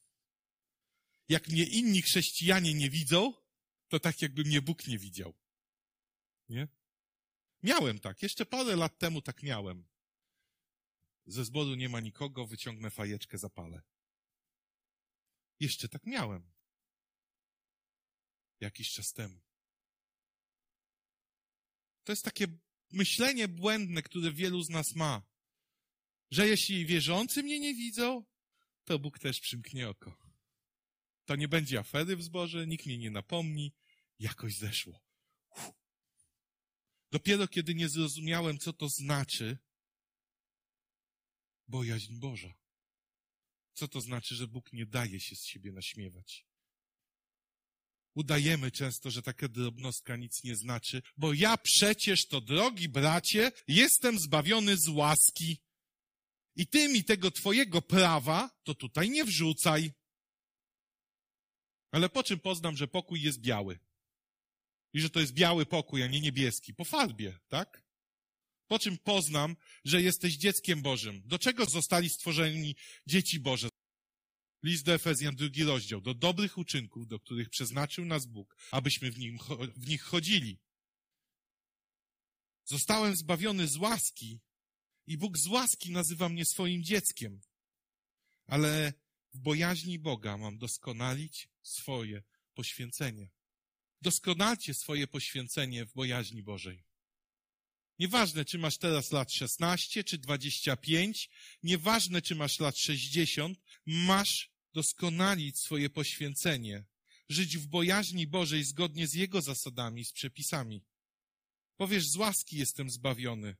Jak 1.29 1.49
mnie 1.49 1.65
inni 1.65 2.03
chrześcijanie 2.03 2.75
nie 2.75 2.91
widzą, 2.91 3.35
to 3.89 4.01
tak 4.01 4.23
jakby 4.23 4.45
mnie 4.45 4.63
Bóg 4.63 4.87
nie 4.87 4.99
widział. 4.99 5.35
Nie? 6.49 6.69
Miałem 7.63 7.99
tak. 7.99 8.23
Jeszcze 8.23 8.47
parę 8.47 8.77
lat 8.77 8.99
temu 8.99 9.23
tak 9.23 9.43
miałem. 9.43 9.89
Ze 11.27 11.45
zboru 11.45 11.75
nie 11.75 11.89
ma 11.89 12.01
nikogo, 12.01 12.47
wyciągnę 12.47 12.91
fajeczkę, 12.91 13.39
zapalę. 13.39 13.83
Jeszcze 15.61 15.89
tak 15.89 16.07
miałem. 16.07 16.53
Jakiś 18.61 18.93
czas 18.93 19.13
temu. 19.13 19.41
To 22.05 22.13
jest 22.13 22.25
takie 22.25 22.47
myślenie 22.93 23.49
błędne, 23.49 24.03
które 24.03 24.33
wielu 24.33 24.63
z 24.63 24.69
nas 24.69 24.95
ma. 24.95 25.23
Że 26.31 26.49
jeśli 26.49 26.87
wierzący 26.87 27.43
mnie 27.43 27.61
nie 27.61 27.75
widzą, 27.75 28.25
to 28.85 28.99
Bóg 28.99 29.19
też 29.19 29.41
przymknie 29.41 29.89
oko. 29.89 30.17
To 31.25 31.37
nie 31.37 31.49
będzie 31.49 31.79
afery 31.79 32.17
w 32.17 32.23
zborze, 32.23 32.67
nikt 32.67 32.87
mnie 32.87 32.99
nie 32.99 33.11
napomni, 33.11 33.75
jakoś 34.19 34.57
zeszło. 34.57 35.01
Dopiero 37.11 37.49
kiedy 37.49 37.75
nie 37.75 37.89
zrozumiałem, 37.89 38.59
co 38.59 38.73
to 38.73 38.89
znaczy 38.89 39.59
bojaźń 41.69 42.15
Boża. 42.15 42.55
Co 43.73 43.89
to 43.89 44.01
znaczy, 44.01 44.35
że 44.35 44.47
Bóg 44.47 44.73
nie 44.73 44.87
daje 44.87 45.21
się 45.21 45.37
z 45.37 45.45
siebie 45.45 45.73
naśmiewać. 45.73 46.47
Udajemy 48.15 48.71
często, 48.71 49.11
że 49.11 49.23
taka 49.23 49.49
drobnostka 49.49 50.17
nic 50.17 50.45
nie 50.45 50.57
znaczy, 50.57 51.03
bo 51.17 51.33
ja 51.33 51.57
przecież 51.57 52.27
to, 52.27 52.41
drogi 52.41 52.89
bracie, 52.89 53.53
jestem 53.69 54.19
zbawiony 54.19 54.77
z 54.77 54.89
łaski. 54.89 55.59
I 56.59 56.67
ty 56.67 56.89
mi 56.89 57.05
tego 57.05 57.31
twojego 57.31 57.83
prawa 57.83 58.51
to 58.63 58.75
tutaj 58.75 59.11
nie 59.11 59.25
wrzucaj. 59.25 59.93
Ale 61.91 62.09
po 62.09 62.23
czym 62.23 62.41
poznam, 62.41 62.77
że 62.77 62.89
pokój 62.89 63.23
jest 63.23 63.41
biały? 63.41 63.79
I 64.93 65.01
że 65.01 65.11
to 65.11 65.21
jest 65.21 65.33
biały 65.33 65.67
pokój, 65.67 66.03
a 66.03 66.07
nie 66.07 66.21
niebieski? 66.21 66.75
Po 66.75 66.85
farbie, 66.85 67.39
tak? 67.49 67.83
Po 68.67 68.79
czym 68.79 68.99
poznam, 68.99 69.57
że 69.85 70.03
jesteś 70.03 70.37
dzieckiem 70.37 70.83
Bożym? 70.83 71.23
Do 71.25 71.39
czego 71.39 71.67
zostali 71.67 72.09
stworzeni 72.09 72.77
dzieci 73.07 73.41
Boże? 73.41 73.69
List 74.63 74.85
do 74.85 74.95
Efezjan, 74.95 75.37
drugi 75.37 75.65
rozdział. 75.65 76.01
Do 76.01 76.15
dobrych 76.15 76.59
uczynków, 76.59 77.07
do 77.07 77.21
których 77.21 77.51
przeznaczył 77.51 78.05
nas 78.05 78.27
Bóg, 78.27 78.57
abyśmy 78.71 79.11
w, 79.11 79.19
nim, 79.19 79.39
w 79.77 79.89
nich 79.89 80.03
chodzili. 80.03 80.59
Zostałem 82.65 83.17
zbawiony 83.17 83.69
z 83.69 83.77
łaski 83.77 84.41
i 85.09 85.17
Bóg 85.17 85.39
z 85.39 85.47
łaski 85.47 85.91
nazywa 85.91 86.29
mnie 86.29 86.45
swoim 86.45 86.85
dzieckiem. 86.85 87.41
Ale 88.47 88.93
w 89.35 89.39
bojaźni 89.39 89.99
Boga 89.99 90.37
mam 90.37 90.59
doskonalić 90.59 91.49
swoje 91.63 92.23
poświęcenie. 92.55 93.31
Doskonalcie 94.01 94.75
swoje 94.75 95.07
poświęcenie 95.07 95.85
w 95.85 95.95
bojaźni 95.95 96.43
Bożej. 96.43 96.85
Nieważne, 97.99 98.45
czy 98.45 98.59
masz 98.59 98.79
teraz 98.79 99.13
lat 99.13 99.33
16 99.33 100.05
czy 100.05 100.19
25, 100.19 101.31
nieważne, 101.63 102.23
czy 102.23 102.35
masz 102.35 102.61
lat 102.61 102.79
60, 102.79 103.59
masz 103.87 104.51
doskonalić 104.73 105.59
swoje 105.59 105.91
poświęcenie, 105.91 106.85
żyć 107.29 107.59
w 107.59 107.67
bojaźni 107.67 108.27
Bożej 108.27 108.65
zgodnie 108.65 109.07
z 109.07 109.15
Jego 109.15 109.43
zasadami, 109.43 110.05
z 110.05 110.13
przepisami. 110.13 110.85
Powiesz, 111.77 112.09
z 112.09 112.17
łaski 112.17 112.57
jestem 112.57 112.91
zbawiony. 112.91 113.57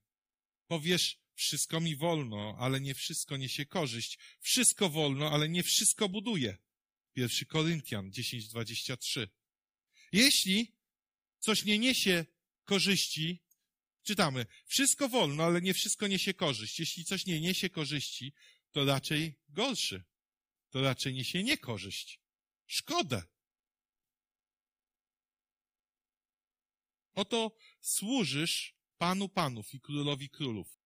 Powiesz, 0.67 1.28
wszystko 1.39 1.81
mi 1.81 1.97
wolno, 1.97 2.57
ale 2.59 2.81
nie 2.81 2.95
wszystko 2.95 3.37
niesie 3.37 3.67
korzyść. 3.67 4.19
Wszystko 4.41 4.89
wolno, 4.89 5.31
ale 5.31 5.49
nie 5.49 5.63
wszystko 5.63 6.09
buduje. 6.09 6.59
Pierwszy 7.13 7.47
Koryntian 7.47 8.11
10:23. 8.11 9.29
Jeśli 10.13 10.77
coś 11.39 11.65
nie 11.65 11.79
niesie 11.79 12.27
korzyści, 12.65 13.43
czytamy, 14.03 14.47
wszystko 14.67 15.09
wolno, 15.09 15.45
ale 15.45 15.61
nie 15.61 15.75
wszystko 15.75 16.07
niesie 16.07 16.35
korzyść. 16.35 16.81
Jeśli 16.81 17.05
coś 17.05 17.27
nie 17.27 17.41
niesie 17.41 17.71
korzyści, 17.71 18.33
to 18.73 18.85
raczej 18.85 19.41
gorszy. 19.49 20.05
To 20.71 20.83
raczej 20.83 21.15
niesie 21.15 21.43
niekorzyść. 21.43 22.21
Szkodę. 22.67 23.23
Oto 27.15 27.57
służysz 27.81 28.75
Panu 28.99 29.29
Panów 29.29 29.75
i 29.75 29.81
Królowi 29.81 30.31
Królów. 30.31 30.78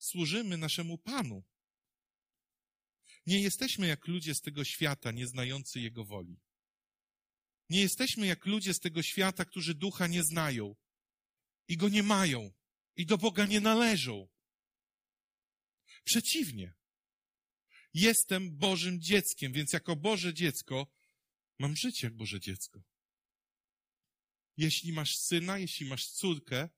Służymy 0.00 0.56
naszemu 0.56 0.98
Panu. 0.98 1.44
Nie 3.26 3.40
jesteśmy 3.40 3.86
jak 3.86 4.06
ludzie 4.06 4.34
z 4.34 4.40
tego 4.40 4.64
świata, 4.64 5.10
nie 5.10 5.26
znający 5.26 5.80
Jego 5.80 6.04
woli. 6.04 6.40
Nie 7.68 7.80
jesteśmy 7.80 8.26
jak 8.26 8.46
ludzie 8.46 8.74
z 8.74 8.80
tego 8.80 9.02
świata, 9.02 9.44
którzy 9.44 9.74
ducha 9.74 10.06
nie 10.06 10.24
znają 10.24 10.76
i 11.68 11.76
go 11.76 11.88
nie 11.88 12.02
mają 12.02 12.52
i 12.96 13.06
do 13.06 13.18
Boga 13.18 13.46
nie 13.46 13.60
należą. 13.60 14.28
Przeciwnie. 16.04 16.74
Jestem 17.94 18.56
Bożym 18.56 19.00
dzieckiem, 19.00 19.52
więc 19.52 19.72
jako 19.72 19.96
Boże 19.96 20.34
dziecko 20.34 20.86
mam 21.58 21.76
żyć 21.76 22.02
jak 22.02 22.16
Boże 22.16 22.40
dziecko. 22.40 22.82
Jeśli 24.56 24.92
masz 24.92 25.16
syna, 25.16 25.58
jeśli 25.58 25.86
masz 25.86 26.06
córkę 26.06 26.68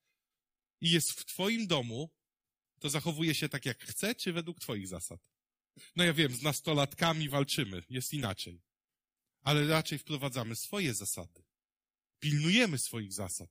i 0.80 0.90
jest 0.90 1.12
w 1.12 1.24
Twoim 1.24 1.66
domu, 1.66 2.10
to 2.82 2.90
zachowuje 2.90 3.34
się 3.34 3.48
tak 3.48 3.66
jak 3.66 3.84
chce, 3.84 4.14
czy 4.14 4.32
według 4.32 4.60
Twoich 4.60 4.88
zasad? 4.88 5.30
No 5.96 6.04
ja 6.04 6.12
wiem, 6.12 6.34
z 6.34 6.42
nastolatkami 6.42 7.28
walczymy, 7.28 7.82
jest 7.88 8.12
inaczej. 8.12 8.62
Ale 9.40 9.66
raczej 9.66 9.98
wprowadzamy 9.98 10.56
swoje 10.56 10.94
zasady. 10.94 11.44
Pilnujemy 12.20 12.78
swoich 12.78 13.12
zasad. 13.12 13.50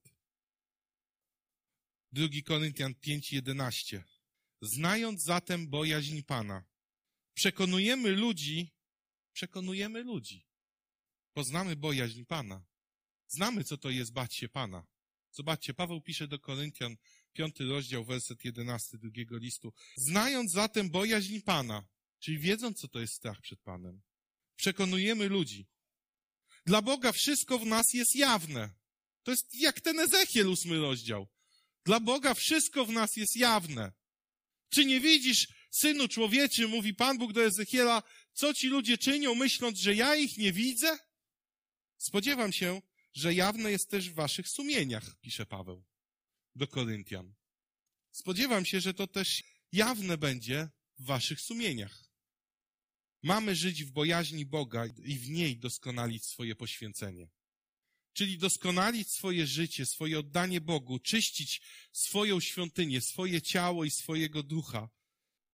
Drugi 2.12 2.44
Koryntian 2.44 2.94
5:11. 2.94 4.04
Znając 4.62 5.24
zatem 5.24 5.70
bojaźń 5.70 6.22
Pana, 6.22 6.64
przekonujemy 7.34 8.10
ludzi, 8.12 8.74
przekonujemy 9.34 10.04
ludzi. 10.04 10.46
Poznamy 11.34 11.76
bojaźń 11.76 12.26
Pana. 12.26 12.66
Znamy, 13.28 13.64
co 13.64 13.78
to 13.78 13.90
jest 13.90 14.14
bać 14.14 14.36
się 14.36 14.50
Pana. 14.50 14.88
Zobaczcie, 15.32 15.74
Paweł 15.74 16.02
pisze 16.02 16.28
do 16.28 16.40
Koryntian, 16.40 16.98
piąty 17.34 17.66
rozdział, 17.66 18.06
werset 18.06 18.46
jedenasty 18.46 18.98
drugiego 18.98 19.38
listu. 19.38 19.74
Znając 19.98 20.52
zatem 20.52 20.90
bojaźń 20.90 21.40
Pana, 21.40 21.88
czyli 22.20 22.40
wiedząc, 22.40 22.80
co 22.80 22.88
to 22.88 23.00
jest 23.00 23.14
strach 23.14 23.42
przed 23.42 23.60
Panem, 23.60 24.02
przekonujemy 24.56 25.30
ludzi. 25.30 25.68
Dla 26.66 26.82
Boga 26.82 27.12
wszystko 27.12 27.60
w 27.60 27.66
nas 27.66 27.94
jest 27.94 28.16
jawne. 28.16 28.70
To 29.24 29.32
jest 29.32 29.56
jak 29.56 29.82
ten 29.82 30.00
Ezechiel, 30.00 30.48
ósmy 30.48 30.80
rozdział. 30.80 31.28
Dla 31.86 32.00
Boga 32.00 32.34
wszystko 32.34 32.86
w 32.86 32.92
nas 32.92 33.16
jest 33.16 33.36
jawne. 33.36 33.92
Czy 34.70 34.86
nie 34.86 35.00
widzisz, 35.00 35.48
synu 35.72 36.08
człowieczy, 36.08 36.68
mówi 36.68 36.94
Pan 36.94 37.18
Bóg 37.18 37.34
do 37.34 37.44
Ezechiela, 37.44 38.04
co 38.34 38.54
ci 38.54 38.68
ludzie 38.68 38.98
czynią, 38.98 39.36
myśląc, 39.36 39.80
że 39.80 39.96
ja 39.96 40.16
ich 40.16 40.38
nie 40.38 40.54
widzę? 40.54 41.00
Spodziewam 41.98 42.52
się, 42.52 42.82
że 43.14 43.34
jawne 43.34 43.72
jest 43.72 43.90
też 43.90 44.10
w 44.10 44.14
waszych 44.14 44.50
sumieniach, 44.50 45.20
pisze 45.22 45.46
Paweł 45.46 45.91
do 46.56 46.68
Koryntian. 46.68 47.34
Spodziewam 48.12 48.66
się, 48.66 48.82
że 48.82 48.94
to 48.94 49.08
też 49.08 49.44
jawne 49.72 50.18
będzie 50.18 50.70
w 51.00 51.06
waszych 51.06 51.42
sumieniach. 51.42 52.12
Mamy 53.24 53.56
żyć 53.56 53.84
w 53.84 53.92
bojaźni 53.92 54.46
Boga 54.46 54.86
i 54.86 55.18
w 55.18 55.30
niej 55.30 55.58
doskonalić 55.58 56.26
swoje 56.26 56.56
poświęcenie. 56.56 57.30
Czyli 58.14 58.38
doskonalić 58.38 59.12
swoje 59.12 59.48
życie, 59.48 59.86
swoje 59.86 60.20
oddanie 60.20 60.62
Bogu, 60.62 61.00
czyścić 61.00 61.62
swoją 61.92 62.40
świątynię, 62.40 63.02
swoje 63.02 63.42
ciało 63.42 63.86
i 63.86 63.92
swojego 63.92 64.44
ducha, 64.44 64.90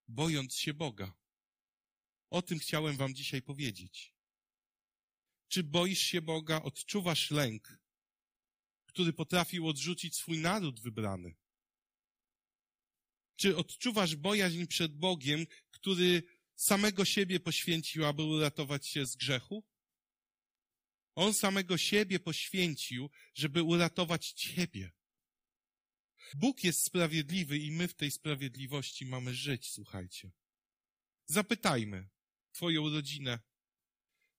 bojąc 0.07 0.55
się 0.55 0.73
Boga. 0.73 1.13
O 2.29 2.41
tym 2.41 2.59
chciałem 2.59 2.97
wam 2.97 3.15
dzisiaj 3.15 3.41
powiedzieć. 3.41 4.13
Czy 5.47 5.63
boisz 5.63 6.01
się 6.01 6.21
Boga, 6.21 6.61
odczuwasz 6.61 7.31
lęk, 7.31 7.79
który 8.97 9.13
potrafił 9.13 9.67
odrzucić 9.67 10.15
swój 10.15 10.37
naród 10.37 10.79
wybrany? 10.79 11.35
Czy 13.35 13.57
odczuwasz 13.57 14.15
bojaźń 14.15 14.65
przed 14.65 14.95
Bogiem, 14.95 15.45
który 15.71 16.23
samego 16.55 17.05
siebie 17.05 17.39
poświęcił, 17.39 18.05
aby 18.05 18.23
uratować 18.23 18.87
się 18.87 19.05
z 19.05 19.15
grzechu? 19.15 19.63
On 21.15 21.33
samego 21.33 21.77
siebie 21.77 22.19
poświęcił, 22.19 23.09
żeby 23.33 23.63
uratować 23.63 24.31
ciebie. 24.31 24.91
Bóg 26.33 26.63
jest 26.63 26.85
sprawiedliwy 26.85 27.57
i 27.57 27.71
my 27.71 27.87
w 27.87 27.95
tej 27.95 28.11
sprawiedliwości 28.11 29.05
mamy 29.05 29.35
żyć, 29.35 29.71
słuchajcie. 29.71 30.31
Zapytajmy 31.25 32.09
Twoją 32.51 32.89
rodzinę, 32.89 33.39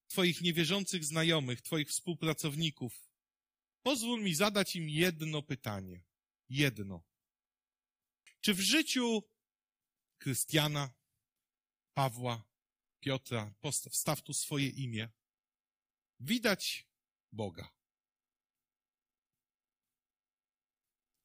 Twoich 0.07 0.41
niewierzących 0.41 1.05
znajomych, 1.05 1.61
Twoich 1.61 1.89
współpracowników. 1.89 3.08
Pozwól 3.83 4.21
mi 4.21 4.35
zadać 4.35 4.75
im 4.75 4.89
jedno 4.89 5.41
pytanie. 5.41 6.03
Jedno. 6.49 7.03
Czy 8.41 8.53
w 8.53 8.59
życiu 8.59 9.23
Krystiana, 10.17 10.93
Pawła, 11.93 12.43
Piotra, 12.99 13.53
postaw, 13.59 13.93
wstaw 13.93 14.23
tu 14.23 14.33
swoje 14.33 14.69
imię, 14.69 15.09
widać 16.19 16.87
Boga? 17.31 17.73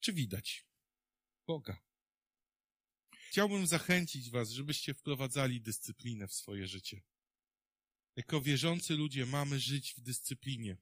Czy 0.00 0.12
widać 0.12 0.66
Boga? 1.46 1.80
Chciałbym 3.28 3.66
zachęcić 3.66 4.30
Was, 4.30 4.50
żebyście 4.50 4.94
wprowadzali 4.94 5.60
dyscyplinę 5.60 6.28
w 6.28 6.34
swoje 6.34 6.66
życie. 6.66 7.02
Jako 8.16 8.40
wierzący 8.40 8.94
ludzie 8.94 9.26
mamy 9.26 9.60
żyć 9.60 9.94
w 9.94 10.00
dyscyplinie. 10.00 10.76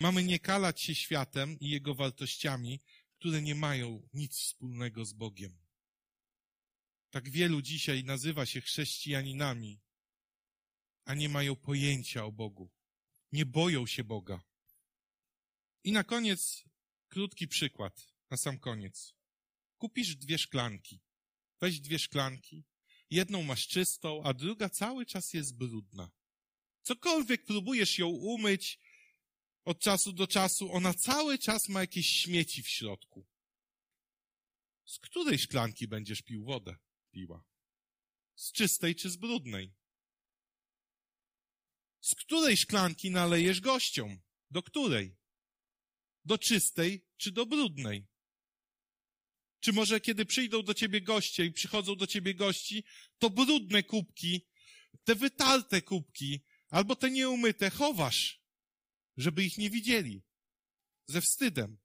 Mamy 0.00 0.24
nie 0.24 0.38
kalać 0.38 0.80
się 0.80 0.94
światem 0.94 1.58
i 1.60 1.68
jego 1.68 1.94
wartościami, 1.94 2.80
które 3.18 3.42
nie 3.42 3.54
mają 3.54 4.08
nic 4.14 4.36
wspólnego 4.36 5.04
z 5.04 5.12
Bogiem. 5.12 5.58
Tak 7.10 7.30
wielu 7.30 7.62
dzisiaj 7.62 8.04
nazywa 8.04 8.46
się 8.46 8.60
chrześcijaninami, 8.60 9.80
a 11.04 11.14
nie 11.14 11.28
mają 11.28 11.56
pojęcia 11.56 12.24
o 12.24 12.32
Bogu. 12.32 12.70
Nie 13.32 13.46
boją 13.46 13.86
się 13.86 14.04
Boga. 14.04 14.42
I 15.84 15.92
na 15.92 16.04
koniec 16.04 16.64
krótki 17.08 17.48
przykład, 17.48 18.06
na 18.30 18.36
sam 18.36 18.58
koniec. 18.58 19.14
Kupisz 19.78 20.16
dwie 20.16 20.38
szklanki. 20.38 21.00
Weź 21.60 21.80
dwie 21.80 21.98
szklanki. 21.98 22.64
Jedną 23.10 23.42
masz 23.42 23.68
czystą, 23.68 24.22
a 24.22 24.34
druga 24.34 24.68
cały 24.68 25.06
czas 25.06 25.34
jest 25.34 25.56
brudna. 25.56 26.10
Cokolwiek 26.82 27.44
próbujesz 27.44 27.98
ją 27.98 28.08
umyć 28.08 28.78
od 29.64 29.80
czasu 29.80 30.12
do 30.12 30.26
czasu, 30.26 30.72
ona 30.72 30.94
cały 30.94 31.38
czas 31.38 31.68
ma 31.68 31.80
jakieś 31.80 32.06
śmieci 32.06 32.62
w 32.62 32.68
środku. 32.68 33.26
Z 34.84 34.98
której 34.98 35.38
szklanki 35.38 35.88
będziesz 35.88 36.22
pił 36.22 36.44
wodę? 36.44 36.76
Piła. 37.10 37.44
Z 38.34 38.52
czystej 38.52 38.94
czy 38.94 39.10
z 39.10 39.16
brudnej? 39.16 39.74
Z 42.00 42.14
której 42.14 42.56
szklanki 42.56 43.10
nalejesz 43.10 43.60
gościom? 43.60 44.20
Do 44.50 44.62
której? 44.62 45.16
Do 46.24 46.38
czystej 46.38 47.06
czy 47.16 47.32
do 47.32 47.46
brudnej? 47.46 48.06
Czy 49.60 49.72
może 49.72 50.00
kiedy 50.00 50.26
przyjdą 50.26 50.62
do 50.62 50.74
ciebie 50.74 51.00
goście 51.00 51.44
i 51.44 51.52
przychodzą 51.52 51.96
do 51.96 52.06
ciebie 52.06 52.34
gości, 52.34 52.84
to 53.18 53.30
brudne 53.30 53.82
kubki, 53.82 54.46
te 55.04 55.14
wytarte 55.14 55.82
kubki, 55.82 56.44
albo 56.68 56.96
te 56.96 57.10
nieumyte 57.10 57.70
chowasz, 57.70 58.43
żeby 59.16 59.44
ich 59.44 59.58
nie 59.58 59.70
widzieli. 59.70 60.22
Ze 61.06 61.20
wstydem. 61.20 61.78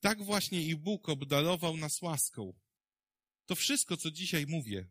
Tak 0.00 0.22
właśnie 0.22 0.62
i 0.62 0.76
Bóg 0.76 1.08
obdarował 1.08 1.76
nas 1.76 2.02
łaską. 2.02 2.58
To 3.46 3.54
wszystko, 3.54 3.96
co 3.96 4.10
dzisiaj 4.10 4.46
mówię, 4.46 4.88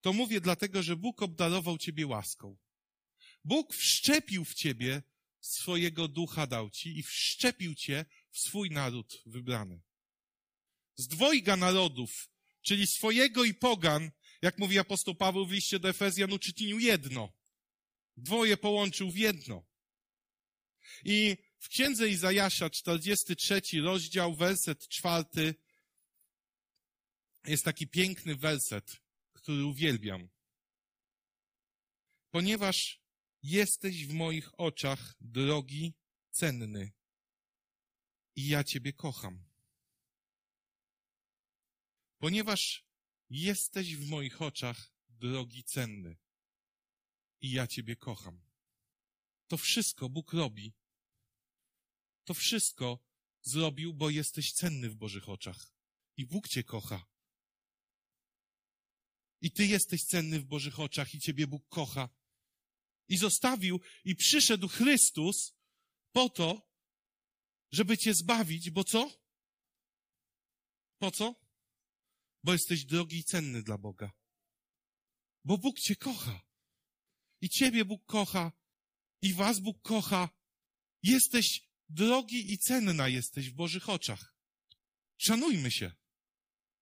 to 0.00 0.12
mówię 0.12 0.40
dlatego, 0.40 0.82
że 0.82 0.96
Bóg 0.96 1.22
obdarował 1.22 1.78
ciebie 1.78 2.06
łaską. 2.06 2.56
Bóg 3.44 3.74
wszczepił 3.74 4.44
w 4.44 4.54
ciebie 4.54 5.02
swojego 5.40 6.08
ducha 6.08 6.46
dał 6.46 6.70
ci 6.70 6.98
i 6.98 7.02
wszczepił 7.02 7.74
cię 7.74 8.04
w 8.30 8.38
swój 8.38 8.70
naród 8.70 9.22
wybrany. 9.26 9.80
Z 10.96 11.08
dwojga 11.08 11.56
narodów, 11.56 12.30
czyli 12.62 12.86
swojego 12.86 13.44
i 13.44 13.54
pogan, 13.54 14.10
jak 14.42 14.58
mówi 14.58 14.78
apostoł 14.78 15.14
Paweł 15.14 15.46
w 15.46 15.52
liście 15.52 15.78
do 15.78 15.88
Efezjan, 15.88 16.32
uczynił 16.32 16.78
jedno. 16.78 17.32
Dwoje 18.16 18.56
połączył 18.56 19.10
w 19.10 19.16
jedno. 19.16 19.67
I 21.04 21.36
w 21.58 21.68
księdze 21.68 22.08
Izajasza, 22.08 22.70
43 22.70 23.60
rozdział, 23.82 24.34
werset 24.34 24.88
czwarty, 24.88 25.54
jest 27.46 27.64
taki 27.64 27.86
piękny 27.86 28.36
werset, 28.36 28.96
który 29.32 29.64
uwielbiam. 29.64 30.28
Ponieważ 32.30 33.00
jesteś 33.42 34.06
w 34.06 34.12
moich 34.12 34.60
oczach 34.60 35.16
drogi, 35.20 35.94
cenny 36.30 36.92
i 38.36 38.48
ja 38.48 38.64
Ciebie 38.64 38.92
kocham. 38.92 39.44
Ponieważ 42.18 42.84
jesteś 43.30 43.96
w 43.96 44.10
moich 44.10 44.42
oczach 44.42 44.92
drogi, 45.08 45.64
cenny 45.64 46.16
i 47.40 47.50
ja 47.50 47.66
Ciebie 47.66 47.96
kocham. 47.96 48.42
To 49.46 49.56
wszystko 49.56 50.08
Bóg 50.08 50.32
robi. 50.32 50.77
To 52.28 52.34
wszystko 52.34 52.98
zrobił, 53.42 53.94
bo 53.94 54.10
jesteś 54.10 54.52
cenny 54.52 54.90
w 54.90 54.96
Bożych 54.96 55.28
oczach. 55.28 55.72
I 56.16 56.26
Bóg 56.26 56.48
Cię 56.48 56.64
kocha. 56.64 57.06
I 59.40 59.52
Ty 59.52 59.66
jesteś 59.66 60.04
cenny 60.04 60.40
w 60.40 60.44
Bożych 60.44 60.80
oczach 60.80 61.14
i 61.14 61.20
Ciebie 61.20 61.46
Bóg 61.46 61.68
kocha. 61.68 62.08
I 63.08 63.16
zostawił 63.16 63.80
i 64.04 64.16
przyszedł 64.16 64.68
Chrystus 64.68 65.54
po 66.12 66.28
to, 66.28 66.70
żeby 67.70 67.98
Cię 67.98 68.14
zbawić, 68.14 68.70
bo 68.70 68.84
co? 68.84 69.10
Po 70.98 71.10
co? 71.10 71.34
Bo 72.44 72.52
jesteś 72.52 72.84
drogi 72.84 73.18
i 73.18 73.24
cenny 73.24 73.62
dla 73.62 73.78
Boga. 73.78 74.12
Bo 75.44 75.58
Bóg 75.58 75.80
Cię 75.80 75.96
kocha. 75.96 76.40
I 77.40 77.48
Ciebie 77.48 77.84
Bóg 77.84 78.04
kocha. 78.04 78.52
I 79.22 79.34
Was 79.34 79.60
Bóg 79.60 79.82
kocha. 79.82 80.28
Jesteś 81.02 81.67
drogi 81.88 82.52
i 82.52 82.58
cenna 82.58 83.08
jesteś 83.08 83.50
w 83.50 83.54
Bożych 83.54 83.88
oczach. 83.88 84.34
Szanujmy 85.18 85.70
się. 85.70 85.92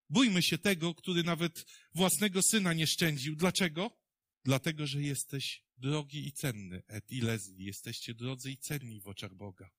Bójmy 0.09 0.43
się 0.43 0.57
tego, 0.57 0.95
który 0.95 1.23
nawet 1.23 1.65
własnego 1.95 2.41
syna 2.41 2.73
nie 2.73 2.87
szczędził. 2.87 3.35
Dlaczego? 3.35 3.97
Dlatego, 4.43 4.87
że 4.87 5.01
jesteś 5.01 5.63
drogi 5.77 6.27
i 6.27 6.31
cenny, 6.31 6.83
et 6.87 7.11
i 7.11 7.21
Leslie. 7.21 7.65
Jesteście 7.65 8.13
drodzy 8.13 8.51
i 8.51 8.57
cenni 8.57 9.01
w 9.01 9.07
oczach 9.07 9.33
Boga. 9.33 9.69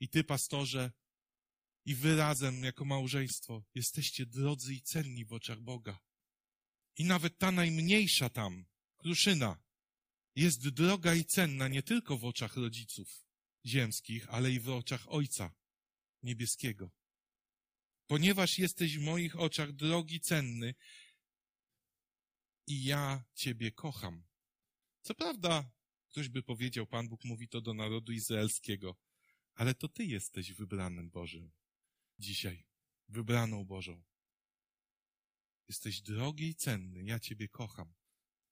I 0.00 0.08
ty, 0.08 0.24
pastorze, 0.24 0.92
i 1.84 1.94
wy 1.94 2.16
razem, 2.16 2.64
jako 2.64 2.84
małżeństwo, 2.84 3.64
jesteście 3.74 4.26
drodzy 4.26 4.74
i 4.74 4.82
cenni 4.82 5.24
w 5.24 5.32
oczach 5.32 5.60
Boga. 5.60 5.98
I 6.96 7.04
nawet 7.04 7.38
ta 7.38 7.52
najmniejsza 7.52 8.28
tam, 8.28 8.64
kruszyna, 8.96 9.62
jest 10.36 10.68
droga 10.68 11.14
i 11.14 11.24
cenna 11.24 11.68
nie 11.68 11.82
tylko 11.82 12.18
w 12.18 12.24
oczach 12.24 12.56
rodziców 12.56 13.24
ziemskich, 13.66 14.28
ale 14.28 14.50
i 14.50 14.60
w 14.60 14.68
oczach 14.68 15.04
Ojca 15.08 15.52
Niebieskiego. 16.22 16.90
Ponieważ 18.06 18.58
jesteś 18.58 18.98
w 18.98 19.02
moich 19.02 19.40
oczach 19.40 19.72
drogi, 19.72 20.20
cenny 20.20 20.74
i 22.66 22.84
ja 22.84 23.24
Ciebie 23.34 23.72
kocham. 23.72 24.24
Co 25.02 25.14
prawda, 25.14 25.70
ktoś 26.08 26.28
by 26.28 26.42
powiedział, 26.42 26.86
Pan 26.86 27.08
Bóg 27.08 27.24
mówi 27.24 27.48
to 27.48 27.60
do 27.60 27.74
narodu 27.74 28.12
izraelskiego, 28.12 28.96
ale 29.54 29.74
to 29.74 29.88
Ty 29.88 30.04
jesteś 30.04 30.52
wybranym 30.52 31.10
Bożym 31.10 31.52
dzisiaj, 32.18 32.66
wybraną 33.08 33.64
Bożą. 33.64 34.02
Jesteś 35.68 36.00
drogi 36.00 36.48
i 36.48 36.54
cenny, 36.54 37.04
ja 37.04 37.20
Ciebie 37.20 37.48
kocham. 37.48 37.94